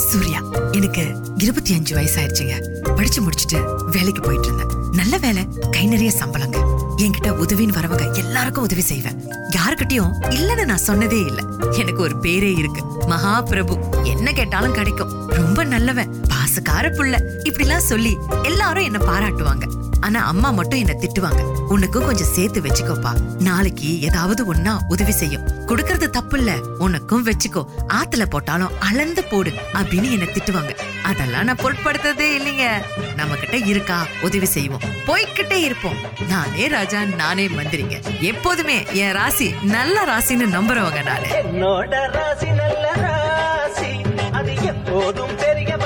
சூர்யா 0.00 0.42
எனக்கு 0.72 1.20
இருபத்தி 1.36 1.74
அஞ்சு 1.74 1.96
வயசாயிருச்சுங்க. 1.96 2.68
படிச்சு 2.96 3.22
முடிச்சுட்டு 3.22 3.84
வேலைக்கு 3.90 4.22
போயிட்டு 4.22 4.54
இருந்தேன் 4.54 4.78
நல்ல 4.92 5.16
வேலை 5.16 5.48
கை 5.70 5.86
நிறைய 5.86 6.12
சம்பளங்க. 6.18 6.56
என்கிட்ட 6.96 7.26
உதவின்னு 7.26 7.78
வரவங்க 7.80 8.16
எல்லாருக்கும் 8.16 8.62
உதவி 8.62 8.80
செய்வேன். 8.80 9.24
யாருக்கிட்டயும் 9.32 10.12
இல்லன்னு 10.20 10.64
நான் 10.64 10.86
சொன்னதே 10.86 11.26
இல்ல. 11.26 11.42
எனக்கு 11.70 12.02
ஒரு 12.02 12.16
பேரே 12.22 12.58
இருக்கு. 12.58 12.84
மகா 13.06 13.42
பிரபு 13.42 13.78
என்ன 14.02 14.32
கேட்டாலும் 14.32 14.72
கிடைக்கும். 14.72 15.28
ரொம்ப 15.28 15.64
நல்லவன். 15.64 16.24
பாசக்கார 16.28 16.88
புள்ள. 16.88 17.20
இப்படிலாம் 17.44 17.76
சொல்லி 17.76 18.16
எல்லாரும் 18.42 18.84
என்ன 18.84 18.98
பாராட்டுவாங்க. 18.98 19.62
ஆனா 20.00 20.26
அம்மா 20.26 20.50
மட்டும் 20.50 20.78
என்ன 20.78 20.92
திட்டுவாங்க. 20.92 21.40
உனக்கும் 21.68 22.04
கொஞ்சம் 22.04 22.26
சேர்த்து 22.26 22.60
வச்சுக்கோப்பா. 22.60 23.20
நாளைக்கு 23.40 24.00
ஏதாவது 24.00 24.54
ஒன்னா 24.54 24.78
உதவி 24.88 25.12
செய்யும். 25.12 25.48
கொடுக்கறது 25.66 26.10
தப்பு 26.10 26.38
இல்ல 26.38 26.52
உனக்கும் 26.78 27.26
வச்சுக்கோ. 27.26 27.64
ஆத்துல 27.88 28.24
போட்டாலும் 28.24 28.80
அளந்து 28.80 29.24
போடு 29.24 29.50
அப்படின்னு 29.50 30.10
என்ன 30.10 30.24
திட்டுவாங்க. 30.24 30.76
அதெல்லாம் 31.02 31.44
நான் 31.44 31.56
பொருட்படுத்ததே 31.56 32.26
இல்லைங்க. 32.38 32.82
நம்ம 33.16 33.34
கிட்ட 33.34 33.56
இருக்கா? 33.56 34.06
உதவி 34.20 34.46
செய்வோம். 34.46 34.80
போய்கிட்டே 35.06 35.52
இருப்போம். 35.52 35.96
நானே 36.28 36.68
ராஜா 36.68 37.04
நானே 37.04 37.48
மந்திரிங்க. 37.48 38.20
எப்போதுமே 38.20 38.84
என் 38.92 39.12
ராசி 39.12 39.54
நல்ல 39.62 40.04
ராசின்னு 40.04 40.46
நம்புறவங்க 40.46 41.02
நானு. 41.02 42.10
ராசி 42.12 42.46
நல்ல 42.46 42.92
ராசி. 42.94 43.88
அது 44.32 44.54
எப்போதும் 44.64 45.36
பெரிய 45.36 45.76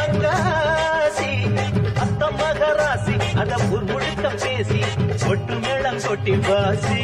அத 3.74 3.92
முழுக்க 3.92 4.28
பேசி 4.28 4.80
கொட்டு 5.26 5.54
மேளம் 5.54 6.06
கொட்டி 6.06 6.30
வாசி. 6.30 7.00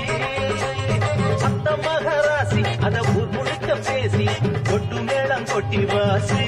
அத்த 1.42 1.76
மகராசி 1.76 2.62
அத 2.80 3.00
அத 3.00 3.26
முழுக்க 3.30 3.76
பேசி 3.76 4.28
கொட்டு 4.70 4.96
மேளம் 4.96 5.52
கொட்டி 5.52 5.84
வாசி. 5.84 6.44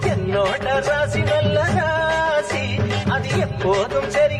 என்னோட 0.00 0.86
ராசி 0.86 1.20
நல்ல 1.20 1.64
ராசி. 1.74 2.78
அது 3.10 3.38
எப்போதும் 3.38 4.10
சரி. 4.10 4.31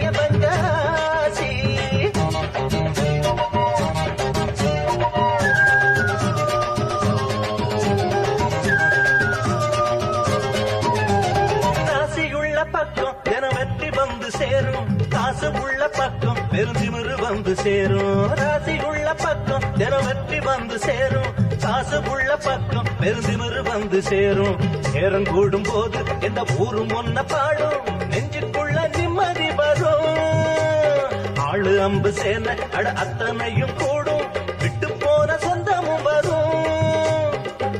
பெருந்திமிரு 16.63 17.21
வந்து 17.21 17.57
சேரும். 17.57 18.35
ராசி 18.35 18.81
உள்ள 18.81 19.15
பக்கம் 19.15 19.63
தினம் 19.77 20.05
வெற்றி 20.05 20.41
வந்து 20.41 20.79
சேரும். 20.79 21.59
காசு 21.61 22.03
உள்ள 22.11 22.37
பக்கம் 22.37 22.87
பெருந்திமிரு 23.01 23.63
வந்து 23.63 24.03
சேரும். 24.03 24.57
நேரம் 24.93 25.25
கூடும் 25.25 25.63
போது 25.63 25.99
எந்த 26.21 26.45
ஊரும் 26.59 26.89
ஒன்ன 26.89 27.23
பாடும். 27.27 27.85
நெஞ்சுக்குள்ள 28.11 28.97
நிம்மதி 28.97 29.51
வரும். 29.51 31.37
ஆளு 31.37 31.83
அம்பு 31.83 32.11
சேன 32.11 32.71
அட 32.73 32.93
அத்தனையும் 32.93 33.77
கூடும். 33.77 34.27
விட்டு 34.59 34.93
போன 34.93 35.39
சொந்தமும் 35.39 36.03
வரும். 36.03 36.65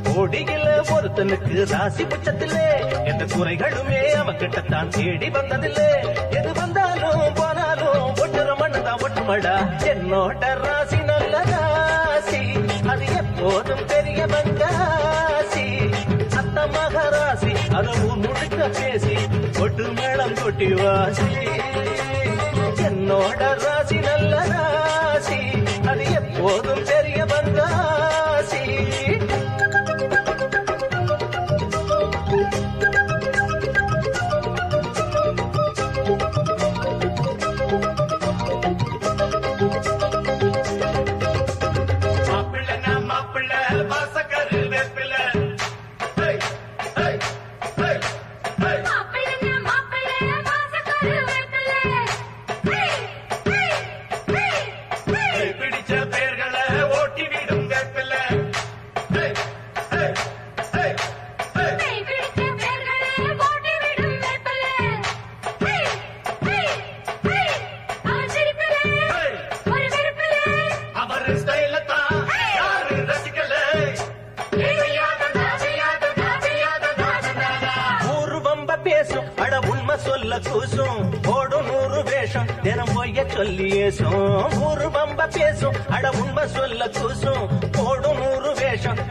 கோடியில 0.03 0.85
ஒருத்தனுக்கு 0.95 1.71
ராசி 1.71 2.05
பட்சத்திலே 2.05 2.69
எந்த 3.05 3.25
குறைகளுமே 3.25 4.03
அவன் 4.05 4.37
கிட்டத்தான் 4.37 4.89
தேடி 4.89 5.31
வந்ததில்லை. 5.31 5.91
எது 6.31 6.53
வந்த 6.53 6.82
மண்ணுதான் 9.23 9.67
ஒட்டுமடா 9.75 9.89
என்னோட 9.91 10.45
ராசி 10.63 10.97
நல்ல 11.09 11.35
ராசி 11.51 12.41
அது 12.93 13.07
எப்போதும் 13.21 13.85
பெரிய 13.91 14.21
பங்காசி 14.33 15.67
அத்த 16.39 16.65
மகராசி 16.75 17.53
அது 17.79 17.93
ஊர் 18.07 18.21
முழுக்க 18.25 18.69
பேசி 18.79 19.17
கொட்டு 19.59 19.87
மேளம் 19.99 20.37
கொட்டி 20.41 20.71
வாசி 20.81 21.29
என்னோட 22.89 23.43
ராசி 23.65 23.99
நல்ல 24.09 24.35
ராசி 24.51 25.41
அது 25.89 26.07
எப்போதும் 26.21 26.85
பெரிய 26.85 27.02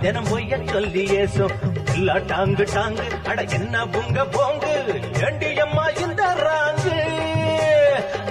தினம் 0.02 0.30
பொய்ய 0.30 0.60
சொல்லி 0.72 1.04
ஏசும் 1.18 1.56
இல்ல 1.96 2.14
டாங்கு 2.32 2.66
டாங்கு 2.76 3.06
அட 3.30 3.42
என்ன 3.58 3.86
புங்க 3.86 4.20
போங்கு? 4.36 4.74
ஏண்டி 5.28 5.50
அம்மா 5.60 5.86
இந்த 6.04 6.24
ராங்கு? 6.46 6.98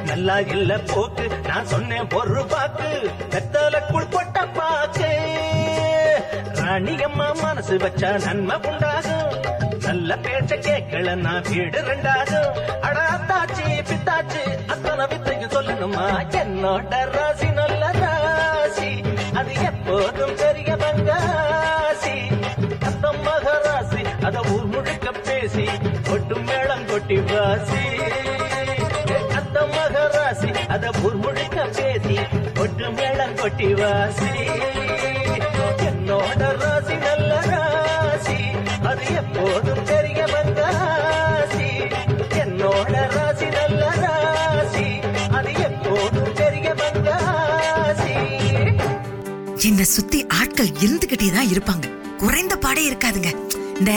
நல்லா 0.09 0.39
இல்ல 0.55 0.79
போக்கு 0.93 1.27
நான் 1.49 1.67
சொன்னேன் 1.67 2.09
பொறு 2.15 2.43
பாக்கு 2.47 2.91
வெத்தலக்குள் 3.35 4.13
பொட்ட 4.15 4.47
பாக்கு. 4.59 5.11
ராணி 6.63 7.03
அம்மா 7.03 7.29
மனசு 7.43 7.77
வச்சா 7.77 8.11
நன்மை 8.27 8.57
உண்டாகும். 8.71 9.31
நல்ல 9.87 10.17
பேச்ச 10.25 10.57
கேட்கல 10.67 11.15
நான் 11.15 11.43
வீடு 11.49 11.81
ரெண்டாகும். 11.91 12.51
அடா 12.81 13.07
தாச்சி 13.31 13.65
பித்தாச்சி 13.91 14.43
அத்தனை 14.67 15.07
வித்தையும் 15.07 15.51
சொல்லணுமா? 15.51 16.07
என்னோட 16.43 16.95
ராசின 17.17 17.60
குட்டி 27.11 27.35
வாசி 27.35 27.85
அந்த 29.39 29.61
மகராசி 29.75 30.51
அத 30.75 30.91
புர்முழுக்க 30.99 31.63
பேசி 31.77 32.17
கொட்டு 32.59 32.87
மேளம் 32.99 33.35
கொட்டி 33.41 33.69
வாசி. 33.81 34.29
என்னோட 35.89 36.43
ராசி 36.61 36.97
நல்ல 37.07 37.31
ராசி. 37.49 38.37
அது 38.91 39.07
எப்போதும் 39.23 39.83
பெரிய 39.91 40.21
பங்காசி 40.35 41.67
என்னோட 42.43 42.95
ராசி 43.17 43.49
நல்ல 43.59 43.89
ராசி. 44.05 44.87
அது 45.39 45.55
எப்போதும் 45.69 46.33
பெரிய 46.41 46.75
பங்காசி 46.83 48.15
என்ன 49.71 49.89
சுத்தி 49.97 50.21
ஆட்கள் 50.41 50.71
இருந்துகிட்டே 50.85 51.31
தான் 51.39 51.51
இருப்பாங்க. 51.55 51.89
குறைந்த 52.23 52.57
பாடே 52.67 52.85
இருக்காதுங்க. 52.91 53.33
இந்த 53.81 53.93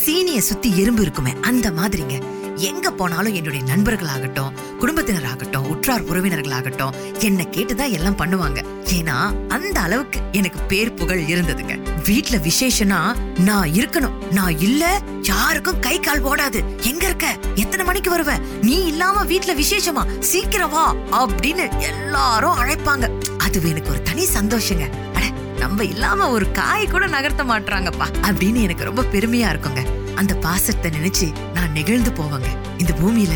சீனிய 0.00 0.40
சுத்தி 0.48 0.70
எறும்பு 0.84 1.04
இருக்குமே 1.06 1.34
அந்த 1.50 1.68
மாதிரிங்க. 1.80 2.16
எங்க 2.56 2.90
போனாலும் 2.90 3.34
என்னுடைய 3.34 3.64
நண்பர்களாகட்டும் 3.64 4.52
குடும்பத்தினராகட்டும் 4.80 5.66
உற்றார் 5.66 6.04
உறவினர்களாகட்டும் 6.04 6.94
என்னை 7.18 7.48
கேட்டுதான் 7.50 7.90
எல்லாம் 7.90 8.16
பண்ணுவாங்க. 8.16 8.64
ஏன்னா 8.84 9.48
அந்த 9.48 9.80
அளவுக்கு 9.80 10.20
எனக்கு 10.32 10.60
பேர் 10.60 10.94
புகழ் 10.94 11.20
இருந்ததுங்க. 11.20 11.78
வீட்ல 12.04 12.36
விசேஷனா 12.36 13.16
நான் 13.38 13.68
இருக்கணும். 13.68 14.32
நான் 14.32 14.58
இல்ல 14.58 15.00
யாருக்கும் 15.22 15.80
கை 15.80 16.00
கால் 16.00 16.24
ஓடாது. 16.24 16.64
எங்க 16.80 17.04
இருக்க? 17.06 17.36
எத்தனை 17.54 17.84
மணிக்கு 17.84 18.18
வருவ? 18.18 18.38
நீ 18.62 18.84
இல்லாம 18.84 19.24
வீட்ல 19.24 19.54
விசேஷமா? 19.54 20.18
சீக்கிரம் 20.18 20.70
வா 20.70 20.94
அப்படின்னு 21.12 21.80
எல்லாரும் 21.80 22.58
அழைப்பாங்க. 22.58 23.10
அது 23.38 23.68
எனக்கு 23.68 23.90
ஒரு 23.90 24.02
தனி 24.02 24.24
சந்தோஷங்க. 24.24 25.14
அட 25.14 25.24
நம்ம 25.58 25.84
இல்லாம 25.84 26.30
ஒரு 26.30 26.52
காய் 26.52 26.86
கூட 26.86 27.06
நகர்த்த 27.06 27.44
மாட்றாங்கப்பா 27.48 28.06
அப்படின்னு 28.22 28.62
எனக்கு 28.62 28.84
ரொம்ப 28.84 29.02
பெருமையா 29.02 29.56
இருக்குங்க. 29.56 29.95
அந்த 30.16 30.34
பாசத்தை 30.36 30.90
நினைச்சு 30.90 31.26
நான் 31.54 31.72
நெகிழ்ந்து 31.72 32.10
போவாங்க. 32.10 32.48
இந்த 32.78 32.92
பூமியில 33.00 33.34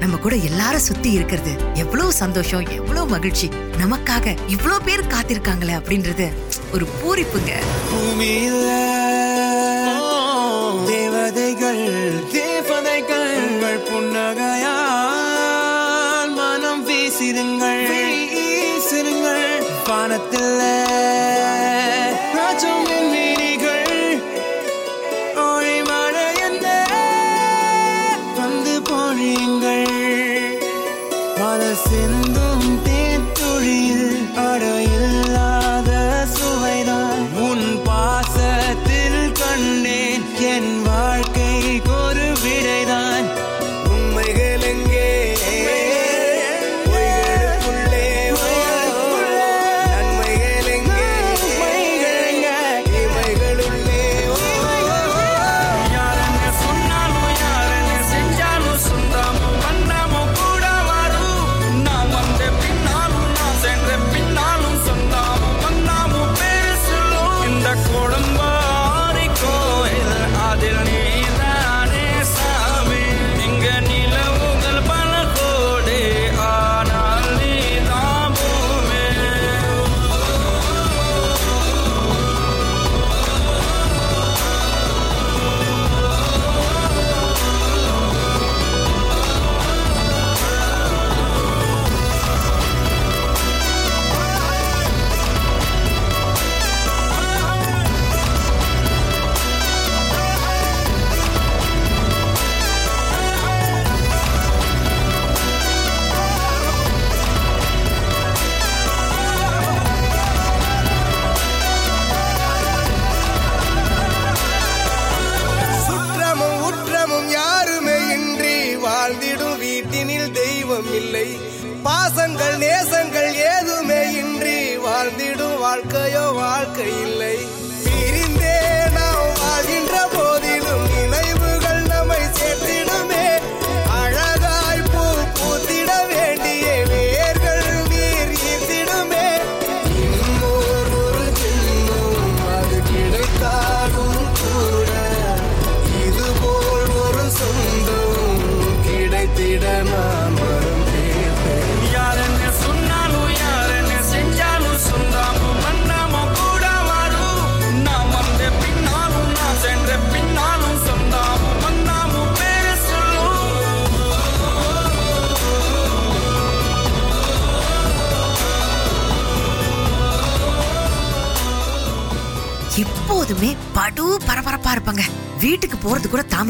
நம்ம 0.00 0.16
கூட 0.16 0.34
எல்லாரும் 0.48 0.80
சுத்தி 0.80 1.10
இருக்கிறது 1.10 1.52
எவ்வளவு 1.74 2.12
சந்தோஷம் 2.12 2.66
எவ்வளவு 2.70 3.06
மகிழ்ச்சி 3.06 3.46
நமக்காக 3.82 4.26
இவ்வளவு 4.48 4.84
பேர் 4.84 5.10
காத்திருக்காங்களே 5.12 5.74
அப்படின்றது 5.80 6.26
ஒரு 6.72 6.86
பூரிப்புங்க. 6.98 7.52
பூமியில 7.90 8.68
தேவதைகள் 10.90 11.82
தேவதைகள் 12.32 13.36
புன்னகையால் 13.88 15.20
மனம் 16.36 16.84
பேசிடுங்கள் 16.86 17.71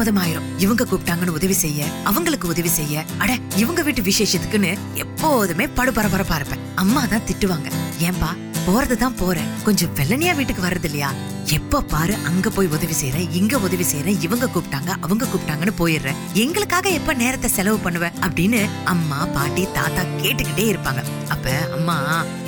தாமதமாயிரும். 0.03 0.47
இவங்க 0.57 0.83
கூப்பிட்டாங்கன்னு 0.83 1.35
உதவி 1.39 1.55
செய்ய 1.63 1.85
அவங்களுக்கு 2.09 2.47
உதவி 2.53 2.71
செய்ய. 2.79 3.03
அட 3.17 3.31
இவங்க 3.55 3.81
வீட்டு 3.81 4.01
விசேஷத்துக்குன்னு 4.01 4.71
எப்போதுமே 5.03 5.65
படு 5.77 5.91
பரபரப்பா 5.91 6.37
இருப்பேன். 6.39 6.63
அம்மா 6.75 7.01
தான் 7.05 7.27
திட்டுவாங்க. 7.29 7.69
ஏன்பா 8.07 8.31
போறதுதான் 8.65 9.15
போறேன் 9.21 9.49
கொஞ்சம் 9.63 9.93
வெள்ளனியா 9.95 10.33
வீட்டுக்கு 10.35 10.65
வர்றது 10.65 10.87
இல்லையா? 10.89 11.09
எப்ப 11.57 11.81
பாரு 11.93 12.13
அங்க 12.29 12.49
போய் 12.49 12.69
உதவி 12.75 12.95
செய்யறேன் 13.01 13.31
இங்க 13.39 13.59
உதவி 13.59 13.85
செய்யறேன் 13.91 14.21
இவங்க 14.21 14.45
கூப்பிட்டாங்க 14.53 14.91
அவங்க 15.05 15.25
கூப்பிட்டாங்கன்னு 15.31 15.73
போயிடுறேன் 15.79 16.19
எங்களுக்காக 16.43 16.89
எப்ப 16.89 17.13
நேரத்தை 17.13 17.49
செலவு 17.49 17.79
பண்ணுவ? 17.85 18.11
அப்படின்னு 18.25 18.61
அம்மா 18.85 19.19
பாட்டி 19.25 19.65
தாத்தா 19.73 20.03
கேட்டுக்கிட்டே 20.21 20.67
இருப்பாங்க. 20.73 21.03
அப்ப 21.29 21.55
அம்மா 21.73 21.97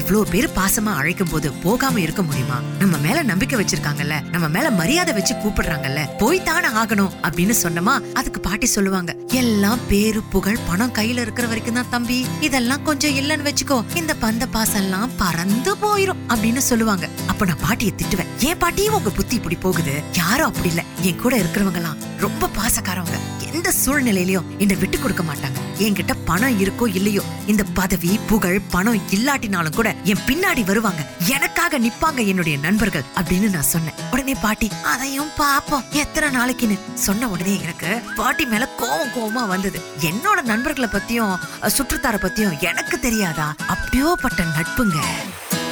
இவ்ளோ 0.06 0.24
பேர் 0.32 0.54
பாசமா 0.56 0.92
அழைக்கும் 0.96 1.30
போது 1.30 1.52
போகாம 1.64 2.00
இருக்க 2.00 2.22
முடியுமா? 2.22 2.62
நம்ம 2.80 2.98
மேல 2.98 3.24
நம்பிக்கை 3.24 3.60
வச்சிருக்காங்கல்ல. 3.60 4.30
நம்ம 4.30 4.48
மேல 4.48 4.72
மரியாதை 4.72 5.14
வச்சு 5.14 5.34
கூப்பிடுறாங்கல்ல. 5.34 6.18
போய் 6.18 6.44
தானே 6.44 6.68
ஆகணும் 6.68 7.12
அப்படின்னு 7.24 7.52
சொன்னமா 7.64 8.00
அதுக்கு 8.14 8.40
பாட்டி 8.40 8.66
சொல்லுவாங்க 8.66 9.12
எல்லாம் 9.34 9.80
பேரு 9.90 10.22
புகழ் 10.24 10.60
பணம் 10.70 10.94
கையில 10.94 11.22
இருக்கிற 11.22 11.48
வரைக்கும் 11.48 11.74
தான் 11.74 11.90
தம்பி. 11.90 12.26
இதெல்லாம் 12.42 12.84
கொஞ்சம் 12.84 13.12
இல்லன்னு 13.12 13.44
வச்சுக்கோ. 13.44 13.84
இந்த 13.96 14.16
பந்த 14.16 14.48
பாசம் 14.48 14.82
எல்லாம் 14.82 15.10
பறந்து 15.18 15.76
போயிரும் 15.76 16.22
அப்படின்னு 16.30 16.60
சொல்லுவாங்க. 16.60 17.10
அப்ப 17.28 17.46
நான் 17.46 17.64
பாட்டியை 17.68 17.94
திட்டுவேன் 17.98 18.32
ஏன் 18.40 18.58
பாட்டியும் 18.58 18.96
உங்க 18.96 19.10
புத்தி 19.10 19.36
இப்படி 19.36 19.56
போகுது? 19.56 20.04
யாரும் 20.14 20.48
அப்படி 20.48 20.70
இல்ல. 20.70 20.84
என் 21.02 21.16
கூட 21.16 21.36
இருக்கிறவங்க 21.38 21.76
எல்லாம் 21.76 21.98
ரொம்ப 22.20 22.50
பாசக்காரவங்க. 22.58 23.18
எந்த 23.66 23.78
சூழ்நிலையிலயும் 23.86 24.48
என்னை 24.58 24.76
விட்டு 24.76 25.00
கொடுக்க 25.00 25.24
மாட்டாங்க. 25.24 25.60
என்கிட்ட 25.78 26.14
பணம் 26.26 26.58
இருக்கோ 26.64 26.96
இல்லையோ 26.96 27.22
இந்த 27.46 27.64
பதவி 27.74 28.20
புகழ் 28.28 28.60
பணம் 28.70 29.00
இல்லாட்டினாலும் 29.10 29.76
கூட 29.76 29.96
என் 30.04 30.22
பின்னாடி 30.28 30.66
வருவாங்க. 30.66 31.02
எனக்காக 31.28 31.80
நிப்பாங்க 31.80 32.28
என்னுடைய 32.28 32.58
நண்பர்கள் 32.58 33.06
அப்படின்னு 33.16 33.50
நான் 33.50 33.72
சொன்னேன். 33.72 33.98
உடனே 34.12 34.36
பாட்டி 34.42 34.72
அதையும் 34.84 35.32
பாப்போம். 35.38 35.90
எத்தனை 35.90 36.30
நாளைக்குன்னு 36.38 36.78
சொன்ன 36.94 37.28
உடனே 37.28 37.60
எனக்கு 37.62 38.02
பாட்டி 38.16 38.46
மேல 38.46 38.68
கோவம் 38.82 39.14
கோவமா 39.16 39.48
வந்தது. 39.48 39.82
என்னோட 40.02 40.42
நண்பர்களை 40.42 40.90
பத்தியும் 40.92 41.36
சுற்றுத்தார 41.68 42.20
பத்தியும் 42.22 42.60
எனக்கு 42.60 43.00
தெரியாதா? 43.00 43.54
அப்படியோ 43.68 44.18
பட்ட 44.22 44.44
நட்புங்க. 44.58 44.98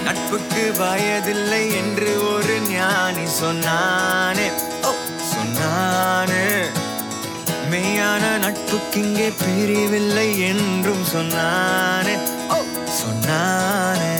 நட்புக்கு 0.03 0.71
வயதில்லை 0.77 1.63
என்று 1.75 2.33
ஒரு 2.33 2.59
ஞானி 2.69 3.27
சொன்னானே. 3.41 4.49
சொன்னானே. 5.33 6.41
மெய்யான 7.73 8.37
நட்புக்கிங்கே 8.37 9.33
பிரிவில்லை 9.39 10.39
என்றும் 10.39 11.05
சொன்னானே. 11.13 12.15
சொன்னானே. 13.01 14.13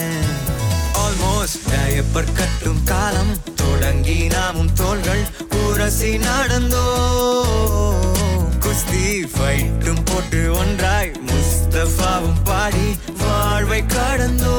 ஆல்மோஸ்ட் 1.03 1.59
டயப்பர் 1.71 2.33
கட்டும் 2.33 2.83
காலம் 2.83 3.41
தொடங்கி 3.55 4.27
நாமும் 4.27 4.73
தோள்கள் 4.73 5.23
உரசி 5.65 6.17
நடந்தோ 6.17 6.85
குஸ்தி 8.59 9.27
ஃபைட்டும் 9.33 10.05
போட்டு 10.05 10.53
ஒன்றாய் 10.53 11.11
முஸ்தபாவும் 11.25 12.43
பாடி 12.43 12.97
வாழ்வை 13.17 13.85
கடந்தோ 13.85 14.55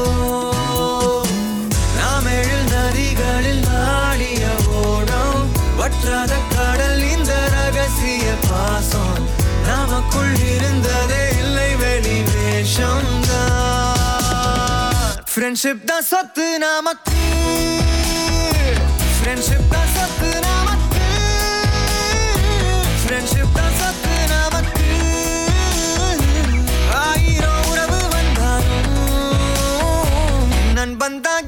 ஃப்ரெண்ட்ஷிப் 15.35 15.87
தான் 15.87 16.05
சொத்து 16.05 16.45
நமக்கு 16.59 17.23
ஃப்ரெண்ட்ஷிப் 19.15 19.73
தான் 19.73 19.89
சொத்து 19.95 20.29
நமக்கு 20.45 21.07
ஃப்ரெண்ட்ஷிப் 23.01 23.57
தான் 23.57 23.75
சொத்து 23.81 24.15
நமக்கு 24.33 24.91
ஆயிரம் 27.01 27.65
உறவு 27.71 28.01
வந்தாலும் 28.15 29.01
நண்பன் 30.75 31.21
தான் 31.21 31.44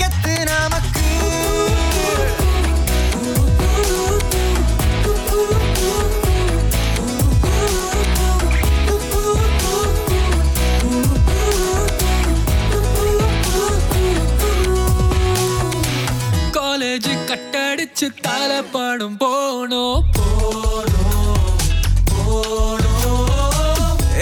கட்டடிச்சு 17.98 18.08
தலப்படம் 18.24 19.14
போனோம் 19.20 20.02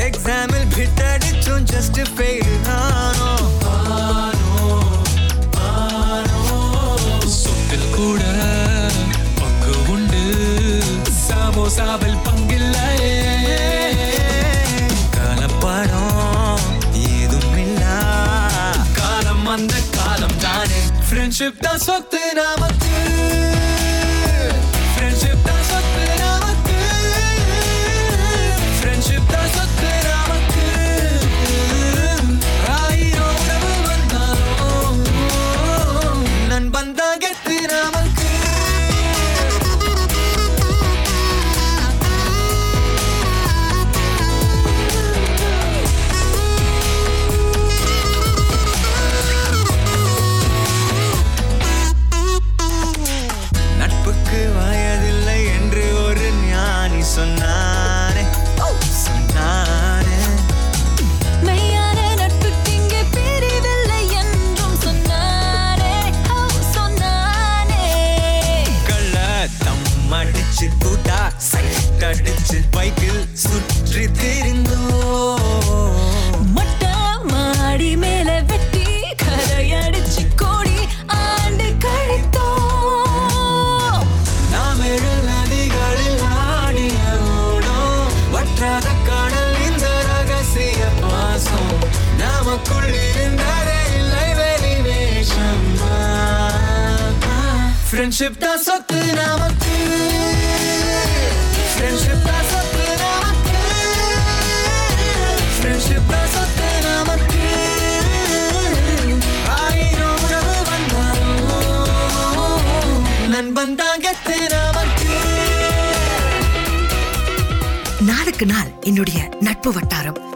எக்ஸாமில் 0.05 0.69
பிட்டடிச்சும் 0.75 1.65
ஜஸ்ட் 1.73 2.01
ஃபெயில் 2.13 2.69
ஆனோ 2.75 3.33
சொத்தில் 7.35 7.91
கூட 7.97 8.23
பங்கு 9.41 9.75
உண்டு. 9.95 10.23
சமோசாவில் 11.25 12.19
பங்கில்லையே. 12.27 13.59
கலப்படம் 15.17 16.65
ஏதும் 17.09 17.59
இல்லா 17.65 17.99
காலம் 19.01 19.47
அந்த 19.57 19.75
காலம் 19.99 20.39
தானே. 20.47 20.81
ஃப்ரெண்ட்ஷிப் 21.09 21.63
தான் 21.67 21.85
சொத்து 21.89 22.23
நாம 22.41 22.63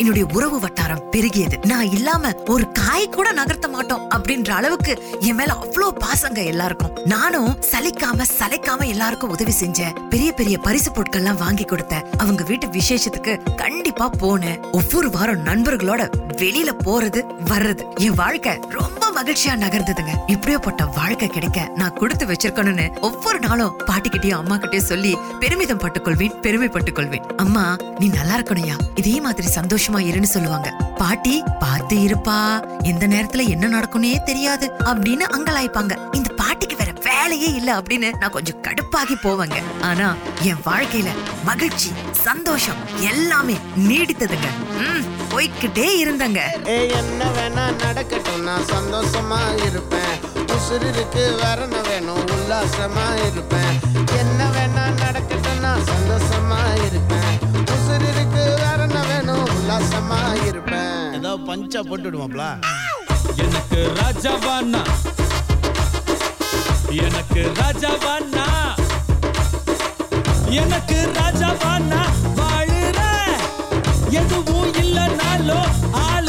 என்னுடைய 0.08 0.36
உறவு 0.36 0.60
வட்டாரம் 0.60 1.02
பெருகியது. 1.12 1.66
நான் 1.66 1.90
இல்லாம 1.90 2.32
ஒரு 2.46 2.72
காய் 2.72 3.08
கூட 3.08 3.32
நகர்த்த 3.32 3.68
மாட்டோம் 3.68 4.10
அப்படின்ற 4.10 4.48
அளவுக்கு 4.48 5.02
என் 5.20 5.34
மேல 5.34 5.52
அவ்வளோ 5.52 5.88
பாசங்க 5.98 6.44
எல்லாருக்கும். 6.44 6.98
நானும் 7.04 7.58
சலிக்காம 7.60 8.24
சலைக்காம 8.38 8.86
எல்லாருக்கும் 8.86 9.30
உதவி 9.30 9.52
செஞ்சேன். 9.60 10.08
பெரிய 10.08 10.32
பெரிய 10.32 10.58
பரிசு 10.58 10.90
பொருட்கள்லாம் 10.90 11.36
வாங்கி 11.36 11.64
கொடுத்தேன். 11.64 12.04
அவங்க 12.16 12.42
வீட்டு 12.42 12.66
விசேஷத்துக்கு 12.66 13.54
கண்டிப்பா 13.56 14.10
போனேன். 14.20 14.70
ஒவ்வொரு 14.72 15.10
வாரம் 15.10 15.44
நண்பர்களோட 15.44 16.10
வெளியில 16.36 16.68
போறது 16.84 17.22
வர்றது. 17.44 17.94
என் 17.94 18.14
வாழ்க்கை 18.14 18.58
ரொம்ப 18.68 19.07
மகிழ்ச்சியா 19.18 19.54
நகர்ந்ததுங்க. 19.54 20.12
இப்படியேப்பட்ட 20.26 20.94
வாழ்க்கை 20.94 21.28
கிடைக்க 21.28 21.72
நான் 21.75 21.92
கொடுத்து 21.92 22.26
வச்சிருக்கணும்னு 22.26 23.00
ஒவ்வொரு 23.00 23.38
நாளும் 23.38 23.78
பாட்டிக்கிட்டயும் 23.78 24.42
அம்மா 24.42 24.54
கிட்டயும் 24.54 24.90
சொல்லி 24.90 25.16
பெருமிதம் 25.40 25.80
பட்டுக்கொள்வேன் 25.80 26.40
பெருமைப்பட்டுக் 26.42 26.94
கொள்வேன் 26.94 27.26
அம்மா 27.37 27.76
நீ 27.98 28.08
நல்லா 28.08 28.38
இருக்கணும்யா. 28.38 28.76
இதே 28.94 29.20
மாதிரி 29.20 29.48
சந்தோஷமா 29.54 29.98
இருன்னு 29.98 30.22
சொல்லுவாங்க. 30.22 30.70
பாட்டி 30.70 31.42
பார்த்து 31.58 31.96
இருப்பா. 31.96 32.38
எந்த 32.82 33.06
நேரத்துல 33.06 33.48
என்ன 33.48 33.80
நடக்கும்னே 33.80 34.22
தெரியாது 34.22 34.72
அப்படின்னு 34.84 35.25
அங்கலாய்ப்பாங்க. 35.37 36.14
இந்த 36.14 36.32
பாட்டிக்கு 36.37 36.76
வேற 36.76 36.92
வேலையே 37.02 37.54
இல்ல 37.54 37.78
அப்படின்னு 37.78 38.12
நான் 38.18 38.30
கொஞ்சம் 38.30 38.62
கடுப்பாகி 38.62 39.16
போவேங்க. 39.22 39.82
ஆனா 39.82 40.14
என் 40.42 40.62
வாழ்க்கையில 40.64 41.08
மகிழ்ச்சி 41.44 41.92
சந்தோஷம் 42.25 42.80
எல்லாமே 43.10 43.56
நீடித்ததுங்க. 43.88 44.48
ம், 44.78 45.02
போய்க்கிட்டே 45.30 45.98
இருந்தங்க. 45.98 46.40
என்ன 46.98 47.25
வேணா 47.37 47.64
நடக்கட்டும் 47.84 48.42
நான் 48.42 48.66
சந்தோஷமா 48.66 49.40
இருப்பேன். 49.66 50.14
உசுருக்கு 50.54 51.25
வரண 51.42 51.80
வேணும் 51.80 52.25
உல்லாசமா 52.26 53.06
இருப்பேன். 53.26 53.75
என்ன 54.18 54.50
வேணா 54.56 54.84
நடக்கட்டும் 54.94 55.60
நான் 55.60 55.84
சந்தோஷமா 55.84 56.60
இருப்பேன். 56.87 57.34
உசுருக்கு 57.75 58.44
வரண 58.64 59.04
வேணும் 59.06 59.44
உல்லாசமா 59.48 60.20
இருப்பேன். 60.46 61.14
ஏதோ 61.14 61.38
பஞ்சா 61.46 61.82
போட்டு 61.82 62.10
விடுவாப்ல. 62.10 62.44
எனக்கு 63.37 63.80
ராஜாவானா 64.00 64.82
எனக்கு 67.06 67.42
ராஜாவானா 67.60 68.48
எனக்கு 70.50 71.09
ராஜாவானா? 71.14 72.02
வாழுற? 72.37 73.00
எதுவும் 74.11 74.75
இல்லைனாலும் 74.75 75.69
ஆள் 75.90 76.27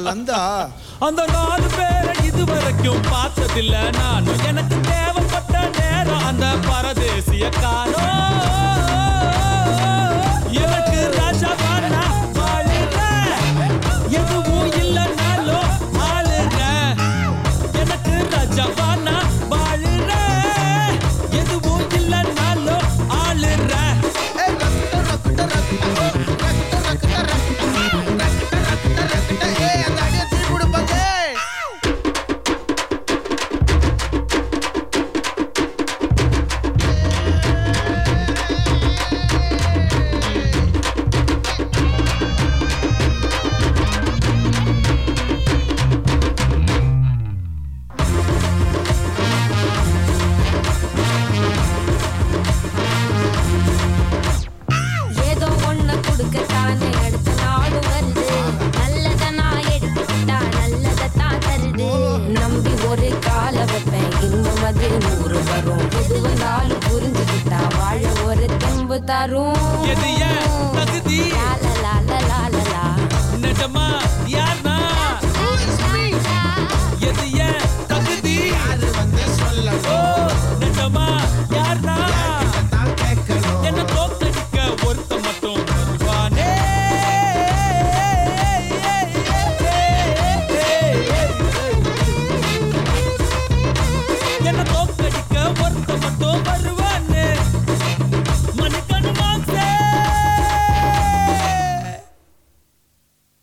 லந்தா 0.00 0.40
அந்த 0.98 1.24
நாலு 1.26 1.66
பேரை 1.76 2.14
இதுவரைக்கும் 2.26 3.02
பார்த்ததில்ல. 3.10 3.74
நானும் 3.90 4.42
எனக்கு 4.44 4.80
தேவைப்பட்ட 4.80 5.70
நேரம் 5.78 6.24
அந்த 6.24 6.46
பரதேசிய 6.66 7.48
காலம் 7.60 8.14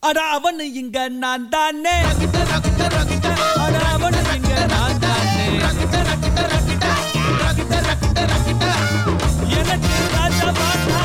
அட 0.05 0.19
அவனு 0.35 0.65
இங்க 0.73 0.97
நான் 1.21 1.45
தானே. 1.49 1.95
அட 3.63 3.75
அவனு 3.93 4.21
இங்க 4.35 4.53
நான் 4.73 4.99
தானே. 4.99 5.45
எனக்கு 9.59 9.93
ராஜா 10.15 10.47
மாட்டா 10.59 10.99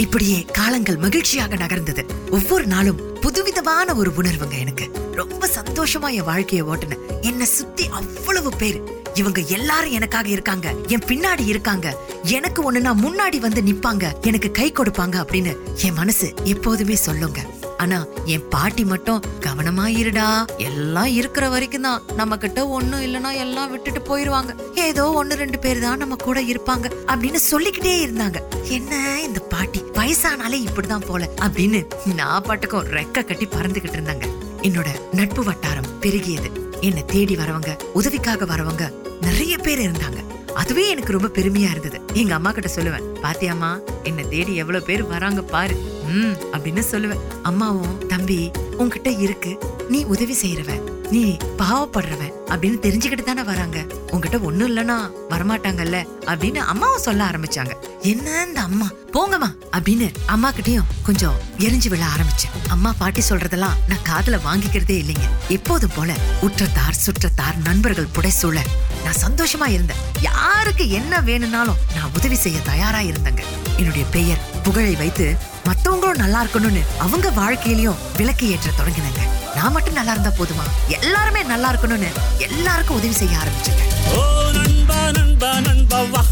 இப்படியே 0.00 0.44
காலங்கள் 0.52 0.96
மகிழ்ச்சியாக 0.96 1.54
நகர்ந்தது. 1.54 2.04
ஒவ்வொரு 2.30 2.66
நாளும் 2.66 3.18
புதுவிதமான 3.20 3.94
ஒரு 3.94 4.12
உணர்வுங்க 4.16 4.58
எனக்கு. 4.58 4.90
ரொம்ப 5.12 5.46
சந்தோஷமா 5.46 6.12
என் 6.12 6.24
வாழ்க்கையை 6.24 6.66
ஓட்டுனேன் 6.66 7.20
என்னை 7.20 7.46
சுத்தி 7.46 7.88
அவ்வளவு 7.88 8.56
பேர். 8.56 8.82
இவங்க 9.14 9.40
எல்லாரும் 9.40 9.92
எனக்காக 9.92 10.28
இருக்காங்க. 10.28 10.74
என் 10.86 11.04
பின்னாடி 11.06 11.46
இருக்காங்க. 11.46 11.96
எனக்கு 12.22 12.72
ஒண்ணுனா 12.72 12.94
முன்னாடி 12.94 13.38
வந்து 13.38 13.62
நிப்பாங்க. 13.62 14.20
எனக்கு 14.20 14.50
கை 14.50 14.72
கொடுப்பாங்க 14.72 15.24
அப்படின்னு 15.24 15.56
என் 15.82 15.92
மனசு 15.92 16.34
எப்போதுமே 16.44 16.94
சொல்லுங்க. 16.94 17.40
ஆனா 17.82 17.98
என் 18.34 18.46
பாட்டி 18.54 18.84
மட்டும் 18.84 19.22
கவனமா 19.46 19.84
இருடா 20.00 20.28
எல்லாம் 20.68 21.10
இருக்கிற 21.18 21.44
வரைக்கும் 21.54 21.86
தான் 21.88 22.02
நம்ம 22.20 22.36
கிட்ட 22.36 22.60
ஒண்ணும் 22.76 23.04
இல்லைன்னா 23.06 23.30
எல்லாம் 23.44 23.70
விட்டுட்டு 23.70 24.00
போயிருவாங்க. 24.08 24.54
ஏதோ 24.86 25.04
ஒண்ணு 25.20 25.40
ரெண்டு 25.42 25.58
பேர் 25.64 25.84
தான் 25.84 26.00
நம்ம 26.02 26.16
கூட 26.16 26.40
இருப்பாங்க 26.52 26.86
அப்படின்னு 27.10 27.40
சொல்லிக்கிட்டே 27.50 27.94
இருந்தாங்க. 28.06 28.40
என்ன 28.78 28.92
இந்த 29.26 29.40
பாட்டி 29.52 29.82
வயசானாலே 29.98 30.58
இப்படிதான் 30.68 31.06
போல 31.10 31.28
அப்படின்னு 31.46 31.80
நான் 32.20 32.46
பாட்டுக்கும் 32.48 32.90
ரெக்க 32.98 33.24
கட்டி 33.30 33.48
பறந்துகிட்டு 33.56 33.98
இருந்தாங்க. 33.98 34.26
என்னோட 34.68 34.88
நட்பு 35.12 35.44
வட்டாரம் 35.44 35.92
பெருகியது. 36.00 36.50
என்னை 36.88 37.04
தேடி 37.04 37.36
வரவங்க 37.36 37.72
உதவிக்காக 38.00 38.44
வரவங்க 38.44 38.84
நிறைய 39.26 39.54
பேர் 39.58 39.82
இருந்தாங்க. 39.86 40.20
அதுவே 40.60 40.84
எனக்கு 40.92 41.14
ரொம்ப 41.16 41.28
பெருமையா 41.38 41.70
இருந்தது. 41.70 41.98
எங்க 42.20 42.34
அம்மா 42.34 42.50
கிட்ட 42.50 42.70
சொல்லுவேன் 42.76 43.06
பாத்தியாமா 43.24 43.70
என்ன 44.02 44.22
தேடி 44.34 44.52
எவ்வளவு 44.62 44.86
பேர் 44.88 45.02
வராங்க 45.14 45.42
பாரு. 45.54 45.76
ம் 46.10 46.36
அப்படின்னு 46.52 46.82
சொல்லுவேன். 46.90 47.18
அம்மாவும் 47.42 48.06
தம்பி 48.06 48.50
உன்கிட்ட 48.78 49.18
இருக்கு. 49.18 49.58
நீ 49.88 50.04
உதவி 50.04 50.36
செய்யறவ 50.42 50.80
நீ 51.10 51.36
பாவப்படுறவன். 51.58 52.32
அப்படின்னு 52.48 52.78
தெரிஞ்சுக்கிட்டு 52.82 53.22
தானே 53.22 53.42
வராங்க. 53.42 53.86
உன்கிட்ட 54.06 54.40
ஒண்ணும் 54.40 54.76
இல்லனா 54.76 55.10
வரமாட்டாங்கல்ல. 55.30 56.08
அப்படின்னு 56.24 56.56
அம்மாவும் 56.56 57.00
சொல்ல 57.00 57.24
ஆரம்பிச்சாங்க. 57.24 57.72
என்ன 58.00 58.44
இந்த 58.46 58.60
அம்மா? 58.60 58.88
போங்கம்மா. 59.12 59.54
அப்படின்னு 59.72 60.14
அம்மா 60.26 60.52
கிட்டயும் 60.52 60.84
கொஞ்சம் 61.02 61.34
எரிஞ்சு 61.58 61.88
விழ 61.88 62.04
ஆரம்பிச்சேன். 62.04 62.68
அம்மா 62.68 62.94
பாட்டி 62.98 63.22
சொல்றதெல்லாம் 63.28 63.76
நான் 63.88 64.06
காதுல 64.08 64.40
வாங்கிக்கிறதே 64.44 65.02
இல்லைங்க. 65.02 65.28
எப்போது 65.48 65.88
போல 65.88 66.16
உற்றத்தார் 66.40 66.94
சுற்றத்தார் 66.94 67.56
நண்பர்கள் 67.64 68.08
புடைசூழ 68.14 68.58
நான் 69.04 69.30
சந்தோஷமா 69.30 69.68
இருந்தேன். 69.68 69.96
யாருக்கு 70.20 70.90
என்ன 70.90 71.20
வேணும்னாலும் 71.20 71.76
நான் 71.94 72.10
உதவி 72.14 72.34
செய்ய 72.34 72.58
தயாரா 72.58 72.98
இருந்தேங்க. 72.98 73.42
என்னுடைய 73.76 74.06
பெயர் 74.10 74.40
புகழை 74.62 74.96
வைத்து 74.96 75.49
மத்தவங்களும் 75.70 76.22
நல்லா 76.24 76.38
இருக்கணும்னு 76.44 76.82
அவங்க 77.04 77.28
வாழ்க்கையிலயும் 77.40 78.00
விளக்கு 78.18 78.44
ஏற்ற 78.54 78.70
தொடங்கினாங்க. 78.78 79.20
நான் 79.56 79.74
மட்டும் 79.76 79.98
நல்லா 79.98 80.12
இருந்தா 80.16 80.32
போதுமா? 80.38 80.64
எல்லாருமே 80.98 81.42
நல்லா 81.52 81.70
இருக்கணும்னு 81.72 82.10
எல்லாருக்கும் 82.48 82.98
உதவி 83.00 83.16
செய்ய 83.22 83.42
ஆரம்பிச்சேங்க. 83.42 83.84
ஓ 84.18 84.22
நண்பா 84.58 85.00
நண்பா 85.18 85.52
நண்பா 85.68 86.00
வா 86.14 86.22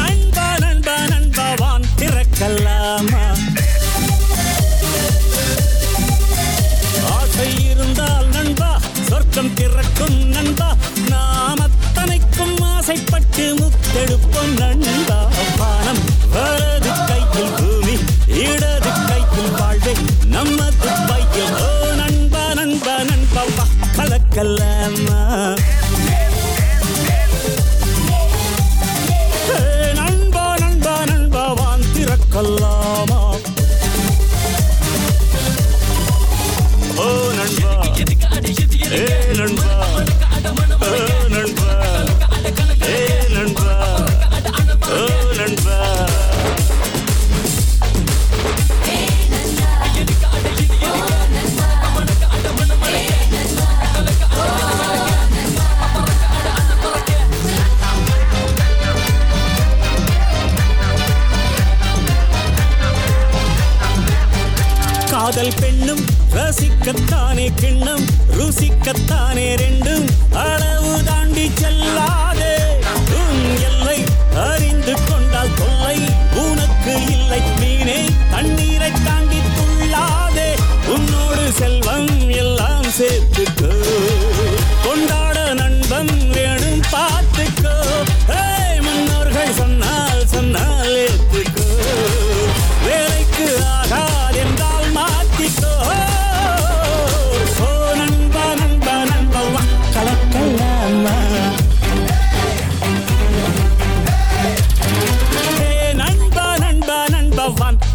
நண்பா 0.00 0.46
நண்பா 0.62 0.96
நண்பா 1.12 1.46
வான் 1.60 1.88
திறக்கல்லாமா? 2.00 3.22
ஆசை 7.16 7.48
இருந்தால் 7.70 8.28
நண்பா 8.36 8.70
சொர்க்கம் 9.10 9.52
திறக்கும் 9.60 10.18
நண்பா 10.36 10.70
நாம 11.12 11.68
ஆசைப்பட்டு 13.94 14.68
நண்பா. 14.82 15.21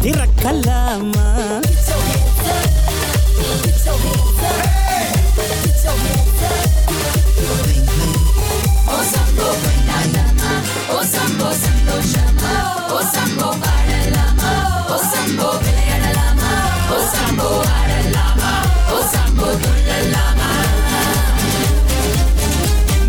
திறக்கலாமா? 0.02 1.26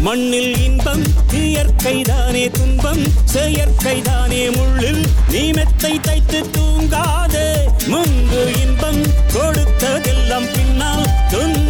மண்ணில் 0.02 0.58
இன்பம் 0.60 1.04
இயற்கைதான் 1.40 2.29
தானே 2.40 2.52
துன்பம் 2.52 3.02
செயற்கை 3.26 4.02
தானே 4.02 4.50
முள்ளில். 4.50 5.02
நீ 5.30 5.52
மெத்தை 5.52 6.00
தைத்து 6.00 6.46
தூங்காதே. 6.52 7.52
முன்பு 7.88 8.52
இன்பம் 8.62 9.02
கொடுத்ததெல்லாம் 9.34 10.54
பின்னால். 10.54 11.06
துன்பம் 11.30 11.69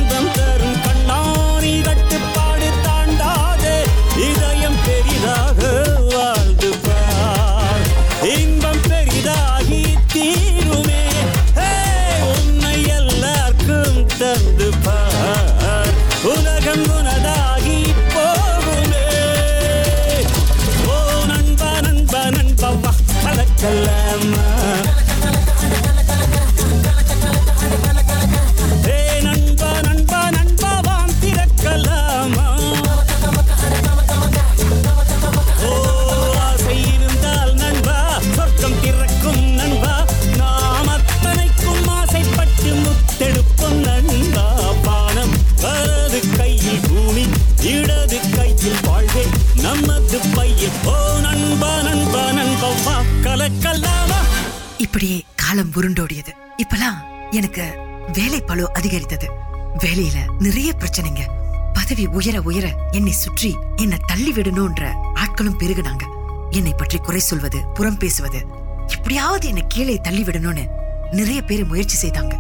உலகம் 55.69 55.77
உருண்டோடியது. 55.77 56.31
இப்பெல்லாம் 56.63 56.97
எனக்கு 57.31 57.63
வேலை 58.13 58.41
பளு 58.41 58.73
அதிகரித்தது. 58.73 59.27
வேலையில 59.83 60.17
நிறைய 60.39 60.69
பிரச்சனைங்க. 60.79 61.23
பதவி 61.73 62.05
உயர 62.17 62.41
உயர 62.41 62.67
என்னை 62.91 63.11
சுற்றி 63.11 63.51
என்னை 63.75 63.97
தள்ளி 64.07 64.31
விடணும்ன்ற 64.31 64.83
ஆட்களும் 65.15 65.59
பெருகினாங்க. 65.61 66.05
என்னை 66.49 66.73
பற்றி 66.73 66.97
குறை 66.97 67.19
சொல்வது 67.19 67.59
புறம் 67.73 67.97
பேசுவது 67.97 68.41
எப்படியாவது 68.87 69.47
என்னை 69.47 69.63
கீழே 69.67 69.97
தள்ளி 69.97 70.23
விடணும்னு 70.23 70.65
நிறைய 71.11 71.41
பேர் 71.41 71.65
முயற்சி 71.65 71.97
செய்தாங்க. 72.03 72.35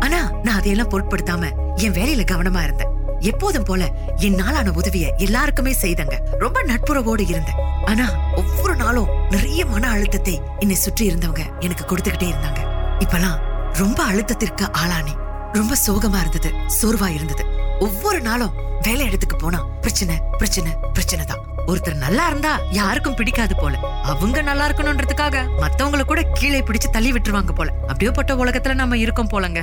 ஆனா 0.00 0.20
நான் 0.42 0.58
அதையெல்லாம் 0.58 0.90
பொருட்படுத்தாம 0.90 1.52
என் 1.76 1.96
வேலையில 2.00 2.24
கவனமா 2.32 2.62
இருந்தேன். 2.62 2.92
எப்போதும் 3.20 3.64
போல 3.64 3.82
என் 4.16 4.34
நாளான 4.34 4.70
உதவிய 4.70 5.06
எல்லாருக்குமே 5.16 5.72
செய்தங்க. 5.82 6.16
ரொம்ப 6.38 6.58
நட்புறவோடு 6.62 7.24
இருந்தேன். 7.28 7.60
ஆனா 7.84 8.06
ஒவ்வொரு 8.36 8.74
நாளும் 8.76 9.12
நிறைய 9.30 9.60
மன 9.66 9.88
அழுத்தத்தை 9.88 10.34
என்னை 10.58 10.76
சுற்றி 10.76 11.04
இருந்தவங்க 11.10 11.44
எனக்கு 11.60 11.84
கொடுத்துக்கிட்டே 11.84 12.28
இருந்தாங்க. 12.32 12.60
இப்பெல்லாம் 13.00 13.38
ரொம்ப 13.72 14.04
அழுத்தத்திற்கு 14.04 14.64
ஆளானே. 14.72 15.14
ரொம்ப 15.52 15.76
சோகமா 15.86 16.20
இருந்தது 16.20 16.52
சோர்வா 16.82 17.14
இருந்தது. 17.14 17.44
ஒவ்வொரு 17.78 18.20
நாளும் 18.20 18.54
வேலை 18.82 19.06
இடத்துக்கு 19.06 19.36
போனா 19.36 19.58
பிரச்சனை 19.80 20.18
பிரச்சனை 20.38 20.72
பிரச்சனை 20.92 21.24
தான். 21.24 21.38
ஒருத்தர் 21.66 21.94
நல்லா 21.94 22.26
இருந்தா 22.26 22.58
யாருக்கும் 22.70 23.14
பிடிக்காது 23.14 23.56
போல. 23.56 23.78
அவங்க 24.02 24.42
நல்லா 24.42 24.68
இருக்கணும்ன்றதுக்காக 24.68 25.48
மத்தவங்களை 25.60 26.04
கூட 26.04 26.22
கீழே 26.22 26.60
பிடிச்சு 26.60 26.90
தள்ளி 26.90 27.12
விட்டுருவாங்க 27.12 27.52
போல. 27.52 27.70
அப்படியே 27.80 28.10
பட்ட 28.10 28.34
உலகத்துல 28.34 28.74
நம்ம 28.74 28.96
இருக்கோம் 28.96 29.28
போலங்க. 29.28 29.62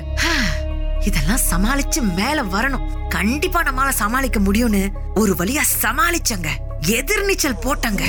இதெல்லாம் 1.05 1.39
சமாளிச்சு 1.51 2.01
மேல 2.15 2.43
வரணும். 2.43 3.07
கண்டிப்பா 3.07 3.63
நம்மளால 3.63 3.89
சமாளிக்க 3.89 4.39
முடியும்னு 4.39 4.91
ஒரு 5.13 5.33
வழியா 5.33 5.61
சமாளிச்சங்க. 5.81 6.49
எதிர்நீச்சல் 6.81 7.61
போட்டங்க. 7.61 8.03